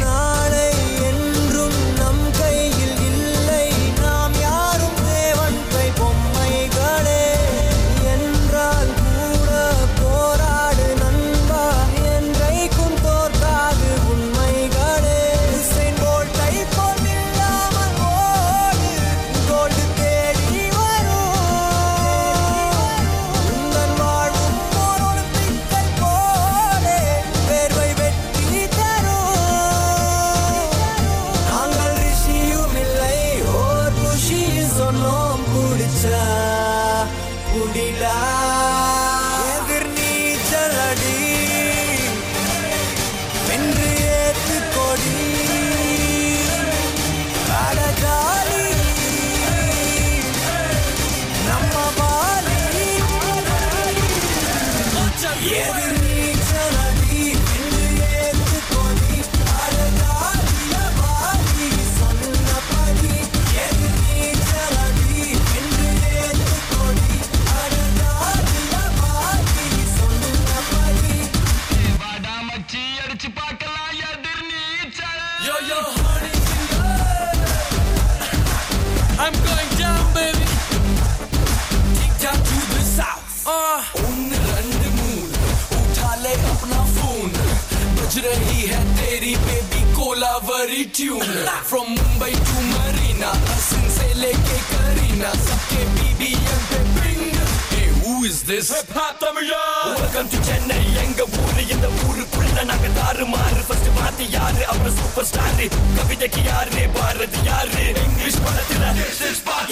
This? 98.63 98.71
Hip 98.73 98.91
hop 98.97 99.15
Tamizha 99.23 99.61
Welcome 99.93 100.29
to 100.33 100.39
Chennai 100.47 100.81
எங்க 101.03 101.23
ஊரு 101.39 101.63
இந்த 101.75 101.87
ஊருக்குள்ள 102.03 102.59
நாங்க 102.71 102.89
தாறு 102.99 103.25
மாறு 103.33 103.63
ஃபர்ஸ்ட் 103.67 103.91
மாத்தி 103.97 104.25
யாரு? 104.35 104.61
அப்புறம் 104.67 104.97
சூப்பர் 104.99 105.27
ஸ்டார் 105.31 105.63
கவிதைக்கு 105.97 106.43
யாரு? 106.45 106.83
பாரதி 106.97 107.41
யாரு? 107.49 107.83
இங்கிலீஷ் 108.05 108.41
படத்துல 108.45 108.85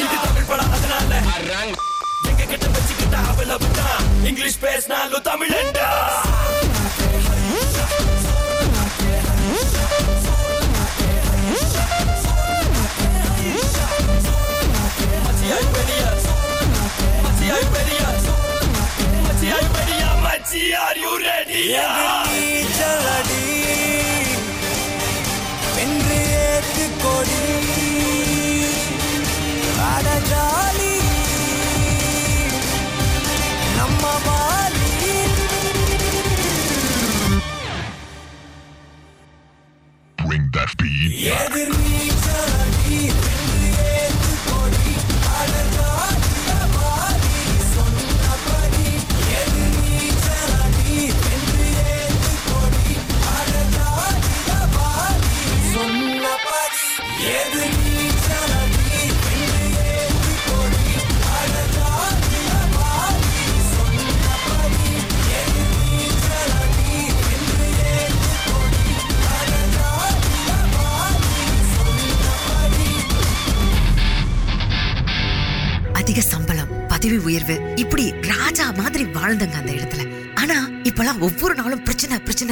இது 0.00 0.16
தமிழ் 0.18 0.48
படம் 0.50 0.74
அதனால. 0.76 1.12
எங்க 2.30 2.42
கிட்ட 2.44 2.66
வச்சுக்கிட்ட 2.68 3.16
அவ்வளவு 3.30 3.70
தான் 3.80 4.00
இங்கிலீஷ் 4.30 4.60
பேசினாலும் 4.66 5.26
தமிழண்டா 5.30 5.88
பெரிய 20.52 20.70
மச்சியார் 20.72 20.98
யூ 21.00 21.10
ரெடி 21.22 21.60
நீச்சல் 22.28 23.06
அடி 23.10 23.42
ஏத்து 26.38 26.86
கொடி. 27.02 27.38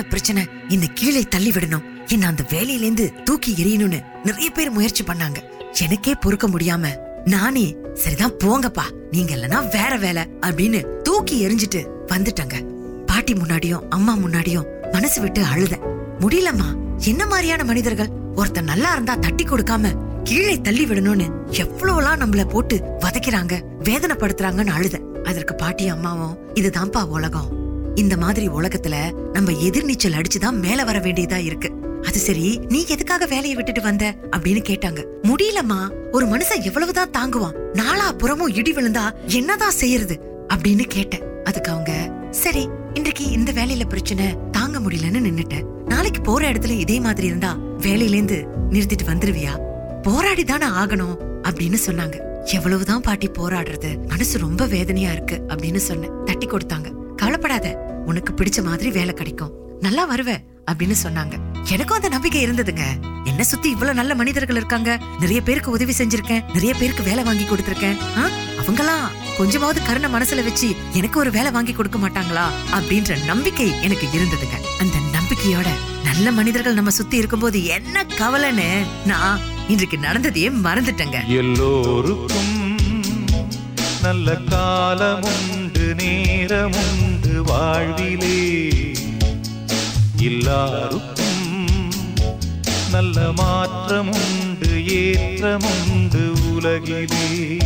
பிரச்சனை 0.02 0.44
பிரச்சனை? 0.44 0.68
என்ன 0.68 0.86
கீழே 0.94 1.22
தள்ளி 1.22 1.50
விடணும். 1.50 1.82
என்ன 2.06 2.26
அந்த 2.26 2.44
வேலையில 2.48 2.80
இருந்து 2.80 3.12
தூக்கி 3.24 3.54
எறியணும்னு 3.58 4.00
நிறைய 4.24 4.50
பேர் 4.50 4.70
முயற்சி 4.70 5.04
பண்ணாங்க. 5.04 5.36
எனக்கே 5.78 6.14
பொறுக்க 6.14 6.48
முடியாம 6.48 6.88
நானே 7.24 7.76
சரிதான் 7.94 8.32
போங்கப்பா. 8.44 8.82
நீங்க 9.10 9.34
இல்லனா 9.34 9.70
வேற 9.70 9.96
வேலை 9.96 10.22
அப்படின்னு 10.40 11.00
தூக்கி 11.02 11.46
எறிஞ்சிட்டு 11.46 11.84
வந்துட்டங்க. 12.06 12.64
பாட்டி 13.06 13.32
முன்னாடியும் 13.32 13.88
அம்மா 13.88 14.16
முன்னாடியும் 14.16 14.66
மனசு 14.92 15.20
விட்டு 15.20 15.42
அழுத 15.42 15.78
முடியலம்மா. 16.20 16.96
என்ன 17.04 17.26
மாதிரியான 17.26 17.64
மனிதர்கள்? 17.64 18.08
ஒருத்தர் 18.36 18.62
நல்லா 18.62 18.92
இருந்தா 18.92 19.14
தட்டி 19.14 19.44
கொடுக்காம 19.44 19.92
கீழே 20.24 20.60
தள்ளி 20.60 20.84
விடணும்னு 20.84 21.26
எவ்வளவுலாம் 21.50 22.20
நம்மள 22.20 22.48
போட்டு 22.48 22.82
வதைக்கிறாங்க 23.00 23.62
வேதனைப்படுத்துறாங்கன்னு 23.82 24.66
அழுத 24.66 25.00
அதற்கு 25.24 25.54
பாட்டி 25.54 25.88
அம்மாவும் 25.88 26.38
இதுதான்ப்பா 26.54 27.02
உலகம். 27.02 27.57
இந்த 27.98 28.16
மாதிரி 28.16 28.48
உலகத்துல 28.48 29.12
நம்ம 29.32 29.52
எதிர்நீச்சல் 29.52 30.22
அடிச்சுதான் 30.22 30.60
மேல 30.60 30.84
வர 30.84 30.98
வேண்டியதா 30.98 31.36
இருக்கு. 31.36 31.72
அது 32.02 32.18
சரி 32.18 32.60
நீ 32.68 32.86
எதுக்காக 32.86 33.26
வேலையை 33.26 33.54
விட்டுட்டு 33.54 33.82
வந்த? 33.82 34.14
அப்படின்னு 34.36 34.62
கேட்டாங்க. 34.68 35.04
முடியலம்மா. 35.22 36.10
ஒரு 36.12 36.26
மனுஷன் 36.26 36.62
எவ்வளவுதான் 36.62 37.10
தாங்குவான். 37.10 37.52
நாலா 37.72 38.12
புறமும் 38.18 38.54
இடி 38.54 38.72
விழுந்தா 38.72 39.12
என்னதான் 39.26 39.70
செய்யறது? 39.70 40.46
அப்படின்னு 40.54 40.82
கேட்டேன். 40.82 41.22
அதுக்கு 41.44 41.70
அவங்க 41.70 42.12
சரி 42.30 42.68
இன்றைக்கு 42.94 43.30
இந்த 43.30 43.52
வேலையில 43.52 43.88
பிரச்சனை 43.88 44.36
தாங்க 44.50 44.78
முடியலன்னு 44.78 45.20
நின்னுட்டேன். 45.20 45.64
நாளைக்கு 45.86 46.20
போற 46.20 46.52
இடத்துல 46.52 46.78
இதே 46.78 47.00
மாதிரி 47.00 47.26
இருந்தா 47.26 47.56
வேலையில 47.78 48.08
இருந்து 48.08 48.46
நிறுத்திட்டு 48.70 49.06
வந்துருவியா? 49.06 49.60
போராடி 50.02 50.44
தானே 50.44 50.66
ஆகணும் 50.66 51.16
அப்படின்னு 51.42 51.76
சொன்னாங்க. 51.86 52.20
எவ்வளவுதான் 52.44 53.00
பாட்டி 53.00 53.30
போராடுறது 53.30 54.06
மனசு 54.08 54.38
ரொம்ப 54.38 54.66
வேதனையா 54.66 55.12
இருக்கு 55.12 55.42
அப்படின்னு 55.48 55.76
சொன்னேன். 55.76 56.10
தட்டி 56.24 56.46
கொடுத்தாங்க. 56.46 56.96
கவலைப்படாத 57.16 57.87
உனக்கு 58.08 58.32
பிடிச்ச 58.32 58.62
மாதிரி 58.62 58.90
வேலை 58.90 59.14
கிடைக்கும். 59.14 59.52
நல்லா 59.80 60.14
வருவ 60.14 60.38
அப்படின்னு 60.72 60.94
சொன்னாங்க. 61.02 61.38
எனக்கும் 61.70 61.96
அந்த 61.96 62.08
நம்பிக்கை 62.08 62.46
இருந்ததுங்க. 62.46 62.82
என்ன 63.24 63.44
சுத்தி 63.44 63.70
இவ்வளவு 63.70 63.96
நல்ல 63.96 64.14
மனிதர்கள் 64.14 64.56
இருக்காங்க. 64.56 65.00
நிறைய 65.20 65.40
பேருக்கு 65.40 65.70
உதவி 65.70 65.92
செஞ்சிருக்கேன். 65.92 66.44
நிறைய 66.52 66.74
பேருக்கு 66.74 67.02
வேலை 67.02 67.24
வாங்கி 67.24 67.44
கொடுத்திருக்கேன். 67.44 67.96
ஆ? 68.18 68.28
அவங்கலாம் 68.62 69.36
கொஞ்சமாவது 69.36 69.82
கருணை 69.82 70.12
மனசுல 70.12 70.44
வச்சு 70.44 70.74
எனக்கு 70.92 71.18
ஒரு 71.18 71.30
வேலை 71.30 71.50
வாங்கி 71.50 71.72
கொடுக்க 71.72 71.98
மாட்டாங்களா? 71.98 72.46
அப்படின்ற 72.72 73.24
நம்பிக்கை 73.24 73.82
எனக்கு 73.82 74.06
இருந்ததுங்க. 74.06 74.80
அந்த 74.80 74.94
நம்பிக்கையோட 75.18 75.66
நல்ல 76.04 76.32
மனிதர்கள் 76.32 76.74
நம்ம 76.74 76.90
சுத்தி 76.90 77.16
இருக்கும்போது 77.16 77.64
என்ன 77.64 78.06
கவலைன்னு 78.18 78.86
நான் 79.06 79.40
இன்றைக்கு 79.68 79.96
நடந்ததையே 79.96 80.50
மறந்துட்டேங்க. 80.66 81.26
எல்லோருக்கும் 81.26 82.76
நல்ல 84.02 84.32
காலமுண்டு 84.32 85.78
நேரமுண்டு 85.78 87.17
வாழ்விலே 87.42 88.62
எல்லாருக்கும் 90.16 91.66
நல்ல 92.90 93.32
மாற்றமுண்டு 93.32 94.68
ஏற்றமுண்டு 94.86 96.32
உலகிலே. 96.54 97.56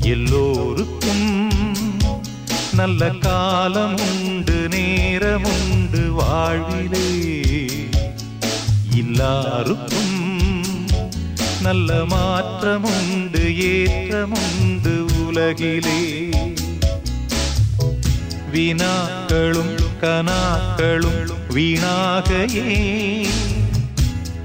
எல்லோருக்கும் 0.00 1.50
நல்ல 2.72 3.06
காலமுண்டு 3.06 4.68
நேரமுண்டு 4.68 6.08
வாழ்விலே. 6.08 7.08
எல்லாருக்கும் 8.94 10.30
நல்ல 11.60 12.04
மாற்றமுண்டு 12.04 13.42
ஏற்றமுண்டு 13.56 15.26
உலகிலே. 15.26 16.30
வினாக்களும் 18.52 19.74
கனாக்களும் 20.00 21.30
வீணாகையே. 21.54 23.26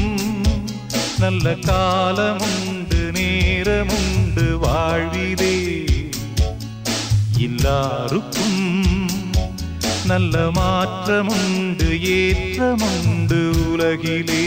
நல்ல 1.18 1.50
காலமுண்டு 1.50 3.00
நேரமுண்டு 3.12 4.53
வாழ்விதே 4.59 5.85
எல்லாருக்கும் 7.38 8.89
நல்ல 10.10 10.50
மாற்றமுண்டு 10.50 11.88
ஏற்றமுண்டு 12.00 13.40
உலகிலே. 13.72 14.44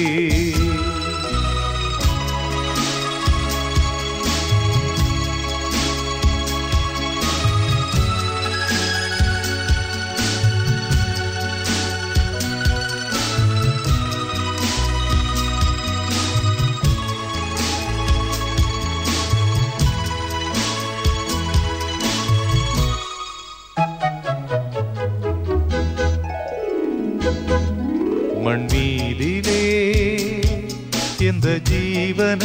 இந்த 31.44 31.62
ஜீவன 31.70 32.42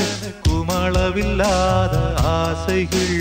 குமளவில்லாத 0.47 1.97
ஆசைகள் 2.17 3.21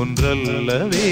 ஒன்றல்லவே. 0.00 1.10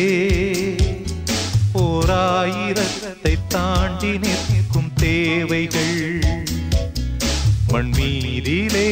ஓராயிரத்தை 1.75 3.35
தாண்டி 3.49 4.11
நிற்கும் 4.19 4.91
தேவைகள் 4.95 6.01
மண்மீதிலே. 7.69 8.91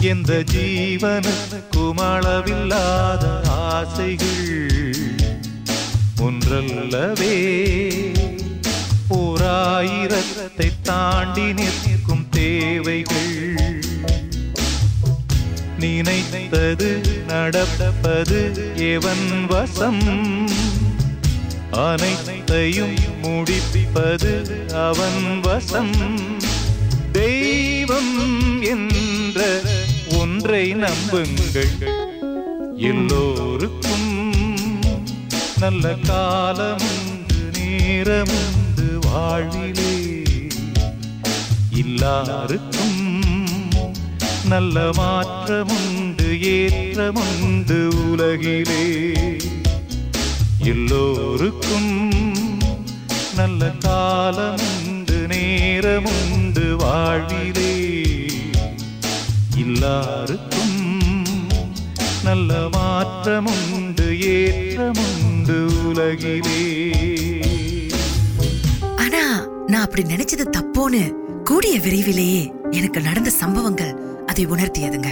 எந்த 0.00 0.40
ஜீவன 0.54 1.26
குமளவில்லாத 1.76 3.24
ஆசைகள் 3.48 4.48
ஒன்றல்லவே. 6.18 7.36
ஓராயிரத்தை 9.10 10.70
தாண்டி 10.82 11.46
நிற்கும் 11.52 11.96
தேவைகள். 12.38 13.56
நினைத்தது 15.78 17.00
நடப்பது 17.26 18.52
எவன் 18.74 19.46
வசம்? 19.48 20.00
அனைத்தையும் 21.70 22.94
முடிப்பது 23.22 24.44
அவன் 24.74 25.40
வசம். 25.42 25.90
தெய்வம் 27.12 28.62
என்ற 28.62 29.60
ஒன்றை 30.18 30.74
நம்புங்கள். 30.74 31.88
எல்லோருக்கும் 32.76 34.36
நல்ல 35.58 35.88
காலமுண்டு 35.88 37.58
நேரமுண்டு 37.58 38.98
வாழ்விலே 39.00 39.97
எல்லாருக்கும் 41.82 43.00
நல்ல 44.44 44.90
மாற்றமுண்டு 44.96 46.28
ஏற்றமுண்டு 46.40 47.78
உலகிலே. 48.10 48.84
எல்லோருக்கும் 50.72 51.92
நல்ல 53.36 53.70
காலமுண்டு 53.84 55.18
நேரமுண்டு 55.32 56.76
வாழ்விலே. 56.76 57.72
எல்லாருக்கும் 59.56 60.76
நல்ல 62.24 62.68
மாற்றமுண்டு 62.72 64.08
ஏற்றமுண்டு 64.36 65.58
உலகிலே. 65.88 66.62
ஆனா 68.96 69.22
நான் 69.66 69.82
அப்படி 69.82 70.02
நினைச்சது 70.02 70.44
தப்போன்னு 70.56 71.02
கூடிய 71.48 71.80
விரைவிலேயே 71.80 72.52
எனக்கு 72.70 73.00
நடந்த 73.00 73.30
சம்பவங்கள் 73.30 73.92
அதை 74.26 74.46
உணர்த்தியதுங்க. 74.46 75.10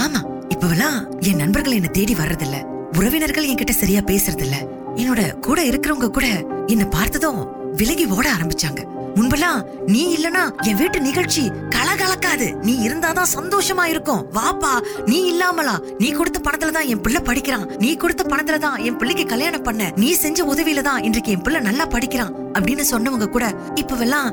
ஆமா 0.00 0.20
இப்பவெல்லாம் 0.54 1.20
என் 1.20 1.36
நண்பர்கள் 1.36 1.72
என்ன 1.72 1.88
தேடி 1.88 2.14
வர்றதில்ல. 2.14 2.56
உறவினர்கள் 2.98 3.48
என்கிட்ட 3.48 3.70
சரியா 3.70 4.00
பேசுறதில்ல. 4.00 4.56
என்னோட 4.94 5.38
கூட 5.38 5.64
இருக்கிறவங்க 5.64 6.10
கூட 6.10 6.26
என்ன 6.66 6.84
பார்த்ததும் 6.84 7.72
விலகி 7.72 8.06
ஓட 8.06 8.32
ஆரம்பிச்சாங்க. 8.32 8.80
முன்பெல்லாம் 9.16 9.60
நீ 9.92 10.02
இல்லனா 10.16 10.42
என் 10.68 10.78
வீட்டு 10.80 10.98
நிகழ்ச்சி 11.06 11.42
கலகலக்காது. 11.74 12.46
நீ 12.66 12.72
இருந்தாதான் 12.86 13.30
சந்தோஷமா 13.36 13.84
இருக்கும் 13.92 14.24
வாப்பா 14.36 14.72
நீ 15.10 15.18
இல்லாமலா? 15.32 15.74
நீ 16.02 16.08
கொடுத்த 16.18 16.38
பணத்துல 16.46 16.74
தான் 16.76 16.88
என் 16.92 17.02
பிள்ளை 17.04 17.20
படிக்கிறான். 17.28 17.66
நீ 17.82 17.90
கொடுத்த 18.02 18.24
பணத்துல 18.32 18.58
தான் 18.66 18.76
என் 18.88 18.98
பிள்ளைக்கு 19.00 19.24
கல்யாணம் 19.32 19.66
பண்ண. 19.68 19.90
நீ 20.02 20.10
செஞ்ச 20.24 20.44
உதவியில 20.52 20.82
தான் 20.88 21.02
இன்றைக்கு 21.08 21.32
என் 21.36 21.44
பிள்ளை 21.46 21.60
நல்லா 21.68 21.86
படிக்கிறான் 21.94 22.34
அப்படின்னு 22.56 22.84
சொன்னவங்க 22.92 23.26
கூட 23.34 23.46
இப்பவெல்லாம் 23.82 24.28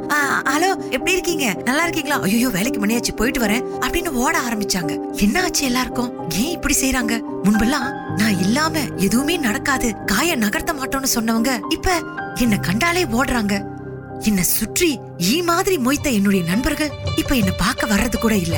ஹலோ 0.51 0.69
எப்படி 0.95 1.15
இருக்கீங்க? 1.15 1.47
நல்லா 1.67 1.83
இருக்கீங்களா? 1.85 2.19
ஐயோ 2.27 2.49
வேலைக்கு 2.57 2.79
மணியாச்சு 2.85 3.13
போயிட்டு 3.19 3.41
வரேன். 3.45 3.65
அப்படின்னு 3.85 4.11
ஓட 4.23 4.35
ஆரம்பிச்சாங்க. 4.47 4.93
என்ன 5.25 5.41
ஆச்சு 5.41 5.63
எல்லாருக்கும்? 5.65 6.11
ஏன் 6.41 6.53
இப்படி 6.57 6.77
செய்யறாங்க 6.81 7.15
முன்பெல்லாம் 7.47 7.89
நான் 8.19 8.39
இல்லாம 8.45 8.77
எதுவுமே 9.07 9.37
நடக்காது. 9.47 9.89
காய 10.13 10.35
நகர்த்த 10.35 10.73
மாட்டோம்னு 10.79 11.15
சொன்னவங்க 11.17 11.51
இப்ப 11.77 11.89
என்ன 12.45 12.55
கண்டாலே 12.67 13.03
ஓடுறாங்க. 13.19 13.55
என்ன 14.21 14.43
சுற்றி 14.43 14.99
ஈ 15.19 15.41
மாதிரி 15.41 15.77
மொய்த்த 15.77 16.09
என்னுடைய 16.09 16.45
நண்பர்கள் 16.45 16.91
இப்ப 17.15 17.35
என்ன 17.35 17.51
பார்க்க 17.51 17.87
வர்றது 17.87 18.17
கூட 18.17 18.35
இல்ல. 18.35 18.55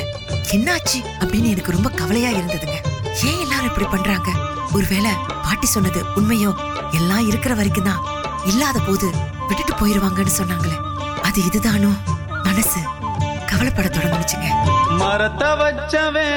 என்னாச்சு 0.52 0.98
அப்படின்னு 1.20 1.44
எனக்கு 1.44 1.72
ரொம்ப 1.72 1.88
கவலையா 1.88 2.30
இருந்ததுங்க. 2.30 2.76
ஏன் 3.24 3.40
எல்லாரும் 3.40 3.64
இப்படி 3.64 3.86
பண்றாங்க? 3.86 4.30
ஒருவேளை 4.72 5.10
பாட்டி 5.42 5.66
சொன்னது 5.66 6.04
உண்மையோ? 6.16 6.50
எல்லாம் 6.92 7.26
இருக்கிற 7.26 7.54
வரைக்கும் 7.54 7.84
தான். 7.84 8.02
இல்லாத 8.46 8.78
போது 8.78 9.06
விட்டுட்டு 9.48 9.74
போயிருவாங்கன்னு 9.74 10.38
சொன்னாங்களே. 10.38 10.76
அது 11.22 11.40
இதுதானோ? 11.44 11.92
மனசு 12.44 12.80
கவலைப்பட 13.46 13.88
தொடங்குச்சுங்க. 13.88 14.48
மரத்த 14.98 15.54
வச்சவே 15.54 16.28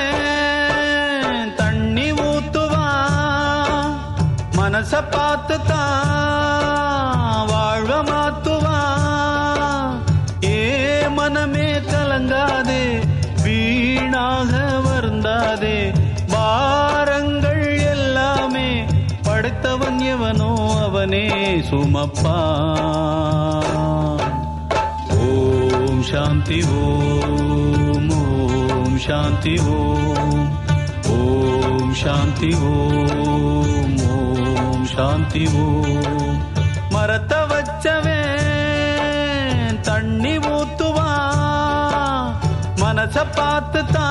தண்ணி 1.55 2.11
ஊத்துவா 2.11 2.85
மனச 4.57 5.09
பார்த்து 5.09 5.55
सुमप्पा 21.69 22.39
ॐ 25.27 26.01
शान्ति 26.09 26.59
ॐ 26.61 28.11
ॐ 28.17 28.97
शान्ति 29.05 29.55
ॐ 29.57 30.43
ॐ 31.13 31.93
शान्ति 32.01 32.51
ॐ 32.53 33.97
ॐ 34.17 34.85
शान्ति 34.93 35.45
ॐ 35.63 36.37
मरतवच्चवे 36.93 38.21
तण्णि 39.87 40.37
मूत्त्वा 40.45 41.09
मनस 42.81 43.17
पात्रता 43.39 44.07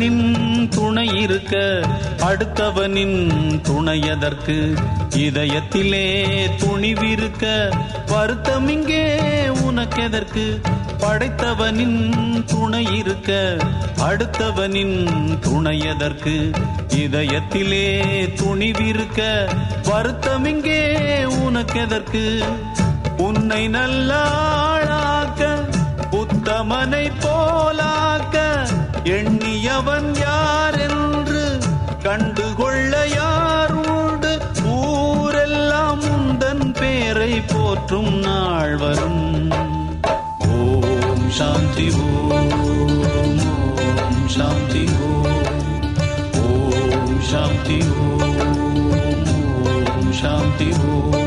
படைத்தவனின் 0.00 0.68
துணை 0.68 1.06
இருக்க 1.14 1.54
அடுத்தவனின் 2.26 3.18
துணையதற்கு 3.68 4.56
இதயத்திலே 5.18 6.06
துணிவிருக்க 6.62 7.44
வருத்தம் 8.06 8.68
இங்கே 8.68 9.02
உனக்கெதற்கு? 9.64 10.44
படைத்தவனின் 11.02 11.98
துணை 12.46 12.82
இருக்க 12.98 13.30
அடுத்தவனின் 14.06 14.96
துணையதற்கு 15.44 16.34
இதயத்திலே 16.96 17.86
துணிவிருக்க 18.40 19.20
வருத்தம் 19.90 20.46
இங்கே 20.46 20.82
உனக்கெதற்கு? 21.42 22.24
உன்னை 23.18 23.62
நல்லாளாக்க 23.68 25.42
புத்தமனை 26.10 27.06
போலாக்க 27.22 28.36
எண்ணி 29.12 29.49
கண்டுகொள்ள 32.10 33.06
யாரோடு? 33.06 34.30
ஊரெல்லாம் 34.64 36.00
உந்தன் 36.02 36.74
பேரை 36.78 37.40
போற்றும் 37.40 38.18
நாள் 38.18 38.76
வரும். 38.76 39.50
ஓம் 40.48 41.30
சாந்தி 41.30 41.86
ஓம் 41.90 42.52
ஓம் 42.62 44.26
சாந்தி 44.26 44.84
ஓம் 45.00 45.44
ஓம் 46.42 47.20
சாந்தி 47.20 47.78
ஓம் 48.00 48.36
ஓம் 49.64 50.12
சாந்தி 50.12 50.70
ஓம். 50.88 51.19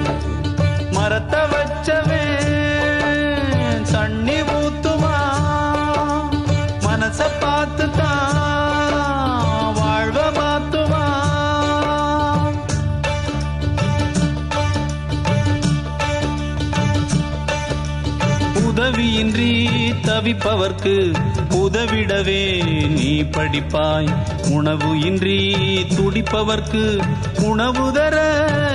தவிப்பவர்க்கு 20.24 21.14
உதவிடவே 21.50 22.66
நீ 22.90 23.24
படிப்பாய். 23.24 24.08
உணவு 24.50 25.00
இன்றி 25.00 25.56
துடிப்பவர்க்கு 25.90 27.02
உணவு 27.42 27.92
தர 27.92 28.18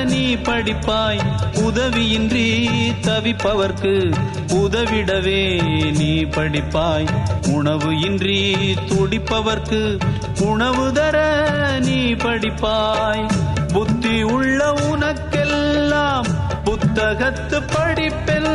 நீ 0.09 0.35
படிப்பாய். 0.35 1.21
உதவியின்றி 1.55 2.69
தவிப்பவர்க்கு 3.03 4.15
உதவிடவே 4.49 5.63
நீ 5.97 6.25
படிப்பாய். 6.25 7.09
உணவு 7.53 8.01
இன்றி 8.01 8.75
துடிப்பவர்க்கு 8.75 10.01
உணவு 10.41 10.93
தர 10.93 11.47
நீ 11.81 12.15
படிப்பாய். 12.15 13.31
புத்தி 13.73 14.23
உள்ள 14.23 14.73
உனக்கெல்லாம் 14.73 16.27
புத்தகத்து 16.65 17.61
படிப்பெல்லாம் 17.61 18.47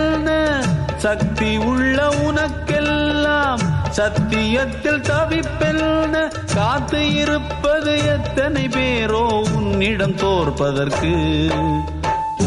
சக்தி 1.03 1.57
உள்ள 1.65 1.97
உனக்கெல்லாம் 2.23 3.63
சத்தியத்தில் 3.91 5.01
தவிப்பெல்ல 5.01 6.15
காத்து 6.55 7.15
இருப்பது 7.15 7.93
எத்தனை 8.07 8.67
பேரோ 8.67 9.23
உன்னிடம் 9.55 10.15
தோற்பதற்கு. 10.15 11.11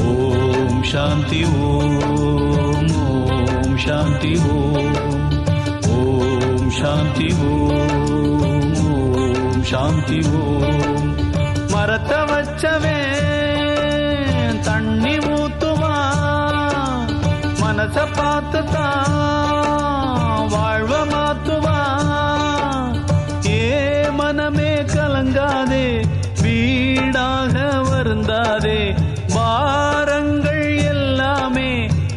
ஓம் 0.05 0.83
சாந்தி 0.85 1.43
ஓம் 1.67 1.99
ஓம் 3.05 3.77
சாந்தி 3.79 4.33
ஓம் 4.51 4.97
ஓம் 5.97 6.71
சாந்தி 6.73 7.29
ஓம் 7.49 8.05
ஓம் 8.87 9.63
சாந்தி 9.65 10.21
ஓம். 10.41 10.83
மரத்த 11.71 12.15
வச்சவே 12.25 12.99
தண்ணி 14.65 15.15
ஊத்துவா 15.31 15.36
மனச 17.79 18.03
பார்த்து 18.19 18.61
தான் 18.67 20.45
வாழ்வ 20.53 20.93
மாத்துவா 21.11 21.75
ஏ 23.49 23.67
மனமே 24.19 24.71
கலங்காதே 24.93 25.83
வீடாக 26.43 27.57
வருந்தாதே. 27.89 28.79
பாரங்கள் 29.35 30.63
எல்லாமே 30.93 31.69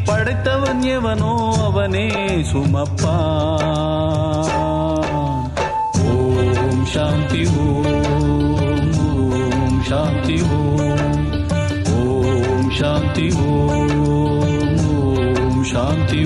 படைத்தவன் 0.10 0.84
எவனோ 0.95 1.34
அவனே 1.68 2.07
சுமப்பா. 2.51 3.18
ஓம் 6.07 6.84
சாந்தி 6.95 7.43
ஓம் 7.66 7.91
ஓம் 9.07 9.80
சாந்தி 9.91 10.39
ஓம். 10.53 11.24
ஓம் 11.97 12.70
சாந்தி 12.82 13.28
ஓம் 13.47 13.68
ஓம். 13.70 13.99
சாந்தி 15.90 16.22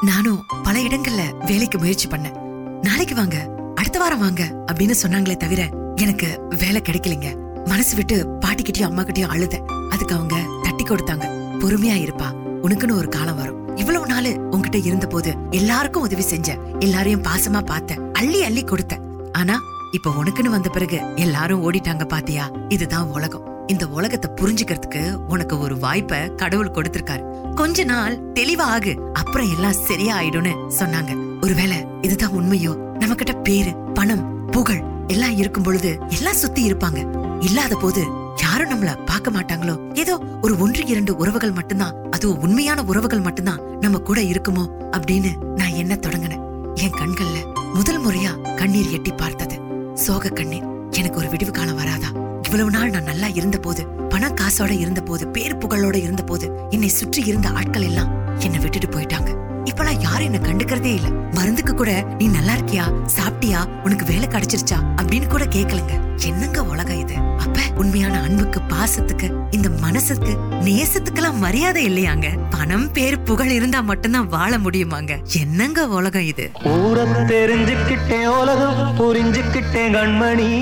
நானும் 0.00 0.44
பல 0.62 0.78
இடங்கள்ல 0.78 1.46
வேலைக்கு 1.46 1.78
முயற்சி 1.78 2.08
பண்ணேன். 2.08 2.36
நாளைக்கு 2.82 3.14
வாங்க 3.14 3.48
அடுத்த 3.74 3.98
வாரம் 3.98 4.18
வாங்க 4.18 4.64
அப்படின்னு 4.72 4.94
சொன்னாங்களே 5.02 5.36
தவிர 5.36 5.68
எனக்கு 5.94 6.40
வேலை 6.48 6.82
கிடைக்கலைங்க. 6.82 7.36
மனசு 7.66 7.96
விட்டு 7.96 8.26
பாட்டிக்கிட்டயும் 8.40 8.82
அம்மா 8.82 9.02
கிட்டயும் 9.02 9.32
அழுத 9.34 9.60
அதுக்கு 9.90 10.14
அவங்க 10.14 10.36
தட்டி 10.62 10.84
கொடுத்தாங்க. 10.84 11.26
பொறுமையா 11.58 11.96
இருப்பா. 12.04 12.28
உனக்குன்னு 12.62 12.96
ஒரு 12.96 13.08
காலம் 13.08 13.36
வரும். 13.36 13.76
இவ்வளவு 13.76 14.06
நாள் 14.06 14.24
உன்கிட்ட 14.24 14.86
இருந்த 14.86 15.06
போது 15.06 15.34
எல்லாருக்கும் 15.50 16.02
உதவி 16.02 16.22
செஞ்ச 16.22 16.56
எல்லாரையும் 16.78 17.22
பாசமா 17.22 17.64
பார்த்த 17.64 17.94
அள்ளி 18.12 18.42
அள்ளி 18.42 18.64
கொடுத்த 18.64 18.98
ஆனா 19.32 19.58
இப்ப 19.92 20.10
உனக்குன்னு 20.10 20.48
வந்த 20.48 20.68
பிறகு 20.68 21.00
எல்லாரும் 21.14 21.72
ஓடிட்டாங்க 21.72 22.04
பாத்தியா? 22.04 22.50
இதுதான் 22.68 23.08
உலகம். 23.08 23.51
இந்த 23.66 23.88
உலகத்தை 23.88 24.30
புரிஞ்சுக்கிறதுக்கு 24.36 25.12
உனக்கு 25.12 25.58
ஒரு 25.58 25.78
வாய்ப்பை 25.78 26.34
கடவுள் 26.34 26.70
கொடுத்திருக்காரு. 26.70 27.54
கொஞ்ச 27.54 27.84
நாள் 27.84 28.18
தெளிவா 28.18 28.66
ஆகு 28.76 29.12
அப்புறம் 29.12 29.54
எல்லாம் 29.54 29.72
சரியா 29.72 30.20
ஆயிடும்னு 30.20 30.52
சொன்னாங்க. 30.78 31.42
ஒருவேளை 31.42 31.84
இதுதான் 32.02 32.30
உண்மையோ? 32.30 32.74
நம்ம 32.74 33.14
கிட்ட 33.14 33.32
பேரு 33.32 33.74
பணம் 33.74 34.50
புகழ் 34.50 34.82
எல்லாம் 35.06 35.36
இருக்கும் 35.36 35.62
பொழுது 35.62 35.98
எல்லாம் 36.08 36.34
சுத்தி 36.34 36.72
இருப்பாங்க. 36.72 37.00
இல்லாத 37.40 37.76
போது 37.76 38.06
யாரும் 38.42 38.70
நம்மள 38.70 39.04
பார்க்க 39.04 39.30
மாட்டாங்களோ? 39.30 39.94
ஏதோ 39.94 40.18
ஒரு 40.42 40.58
ஒன்று 40.58 40.86
இரண்டு 40.86 41.16
உறவுகள் 41.16 41.50
மட்டும்தான் 41.50 41.94
அதுவும் 42.10 42.40
உண்மையான 42.40 42.82
உறவுகள் 42.82 43.20
மட்டும்தான் 43.20 43.78
நம்ம 43.80 43.98
கூட 43.98 44.20
இருக்குமோ? 44.20 44.66
அப்படின்னு 44.96 45.44
நான் 45.56 45.72
என்ன 45.72 45.94
தொடங்கினேன். 45.94 46.74
என் 46.74 46.94
கண்கள்ல 46.94 47.54
முதல் 47.74 48.06
முறையா 48.06 48.54
கண்ணீர் 48.56 48.90
எட்டி 48.90 49.10
பார்த்தது. 49.10 49.58
சோக 49.94 50.28
கண்ணீர். 50.28 50.70
எனக்கு 50.90 51.16
ஒரு 51.16 51.28
விடிவு 51.28 51.50
காலம் 51.50 51.74
வராதா? 51.74 52.21
இவ்வளவு 52.54 52.70
நாள் 52.70 52.90
நான் 52.90 53.02
நல்லா 53.02 53.26
இருந்த 53.26 53.58
போது 53.58 53.86
பண 54.08 54.28
காசோட 54.28 54.70
இருந்த 54.70 55.00
போது 55.00 55.28
பேர் 55.28 55.58
புகழோட 55.58 55.94
இருந்த 55.94 56.22
போது 56.22 56.68
என்னை 56.70 56.88
சுற்றி 56.88 57.22
இருந்த 57.22 57.48
ஆட்கள் 57.48 57.82
எல்லாம் 57.82 58.40
என்னை 58.40 58.58
விட்டுட்டு 58.58 58.88
போயிட்டாங்க. 58.88 59.30
இப்பெல்லாம் 59.64 60.00
யாரும் 60.00 60.32
என்ன 60.32 60.38
கண்டுக்கிறதே 60.38 60.94
இல்ல. 60.94 61.08
மருந்துக்கு 61.08 61.74
கூட 61.74 62.06
நீ 62.18 62.26
நல்லா 62.26 62.54
இருக்கியா? 62.54 62.84
சாப்பிட்டியா? 63.16 63.82
உனக்கு 63.84 64.04
வேலை 64.04 64.28
கிடைச்சிருச்சா? 64.28 64.78
அப்படின்னு 64.96 65.26
கூட 65.26 65.44
கேட்கலங்க 65.44 65.94
என்னங்க 66.26 66.64
உலகம் 66.64 66.98
இது? 66.98 67.14
அப்ப 67.14 67.60
உண்மையான 67.76 68.20
அன்புக்கு 68.20 68.60
பாசத்துக்கு 68.60 69.30
இந்த 69.50 69.68
மனசுக்கு 69.68 70.34
நேசத்துக்கெல்லாம் 70.60 71.38
மரியாதை 71.38 71.86
இல்லையாங்க? 71.90 72.38
பணம் 72.50 72.92
பேர் 72.92 73.22
புகழ் 73.22 73.48
இருந்தா 73.48 73.80
மட்டும்தான் 73.80 74.28
வாழ 74.28 74.58
முடியுமாங்க? 74.58 75.24
என்னங்க 75.40 75.88
உலகம் 75.88 76.22
இது? 76.22 76.50
ஊரம் 76.64 77.16
தெரிஞ்சுக்கிட்டேன் 77.28 78.26
உலகம் 78.26 78.96
புரிஞ்சுக்கிட்டேன் 78.98 79.94
கண்மணி. 79.94 80.52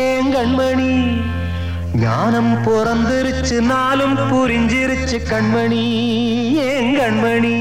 ஏன் 0.00 0.28
கண்மணி? 0.34 0.92
ஞானம் 1.94 2.52
பிறந்திருச்சு 2.66 3.56
நாளும் 3.70 4.16
புரிஞ்சிருச்சு 4.30 5.18
கண்மணி. 5.30 5.84
ஏன் 6.70 6.92
கண்மணி? 7.00 7.56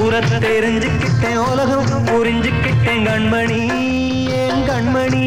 ஊரை 0.00 0.20
தெரிஞ்சுக்கிட்டேன் 0.44 1.40
உலகம் 1.52 1.90
புரிஞ்சுக்கிட்டேன் 2.10 3.04
கண்மணி. 3.08 3.60
ஏன் 4.42 4.62
கண்மணி? 4.70 5.24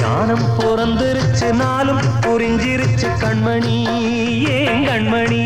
ஞானம் 0.00 0.46
பிறந்திருச்சு 0.58 1.48
நாளும் 1.62 2.04
புரிஞ்சிருச்சு 2.24 3.10
கண்மணி. 3.24 3.76
ஏன் 4.58 4.82
கண்மணி? 4.88 5.41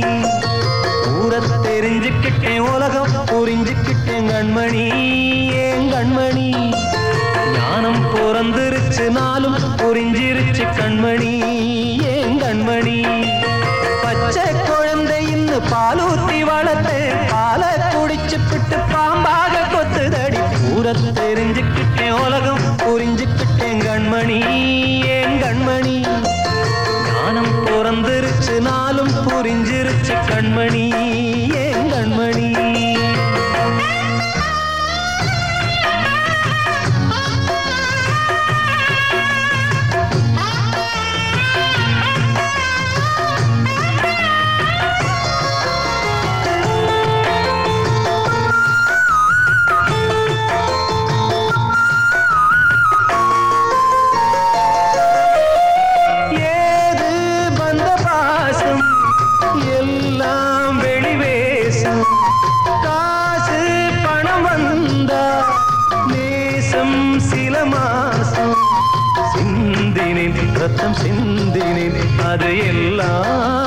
புரிஞ்சுக்கிட்டேன் 2.16 2.62
உலகம் 2.74 3.10
புரிஞ்சுக்கிட்டேன் 3.30 4.28
கண்மணி 4.30 4.84
ஏன் 5.64 5.88
கண்மணி? 5.92 6.46
ஞானம் 7.56 8.00
பிறந்திருச்சு 8.12 9.04
நாளும் 9.16 9.58
புரிஞ்சிருச்சு 9.80 10.64
கண்மணி 10.78 11.32
ஏன் 12.14 12.38
கண்மணி? 12.42 12.96
பச்சை 14.04 14.46
குழந்தை 14.68 15.18
இன்னும் 15.34 15.68
பாலூத்தி 15.72 16.40
வளர்த்து 16.50 16.96
பாலை 17.32 17.70
குடிச்சு 17.94 18.38
பிட்டு 18.48 18.78
பாம்பாக 18.94 19.64
கொத்துதடி. 19.74 20.40
ஊர 20.72 20.86
தெரிஞ்சுக்கிட்டேன் 21.20 22.16
உலகம் 22.24 22.64
புரிஞ்சுக்கிட்டேன் 22.84 23.82
கண்மணி 23.86 24.40
ஏன் 25.18 25.36
கண்மணி? 25.44 25.96
ஞானம் 27.10 27.52
பிறந்திருச்சு 27.66 28.56
நாளும் 28.70 29.14
புரிஞ்சிருச்சு 29.28 30.16
கண்மணி. 30.32 30.86
ரத்தம் 70.78 70.96
சிந்தினேன் 70.96 71.96
அது 72.22 72.48
எல்லாம் 72.64 73.65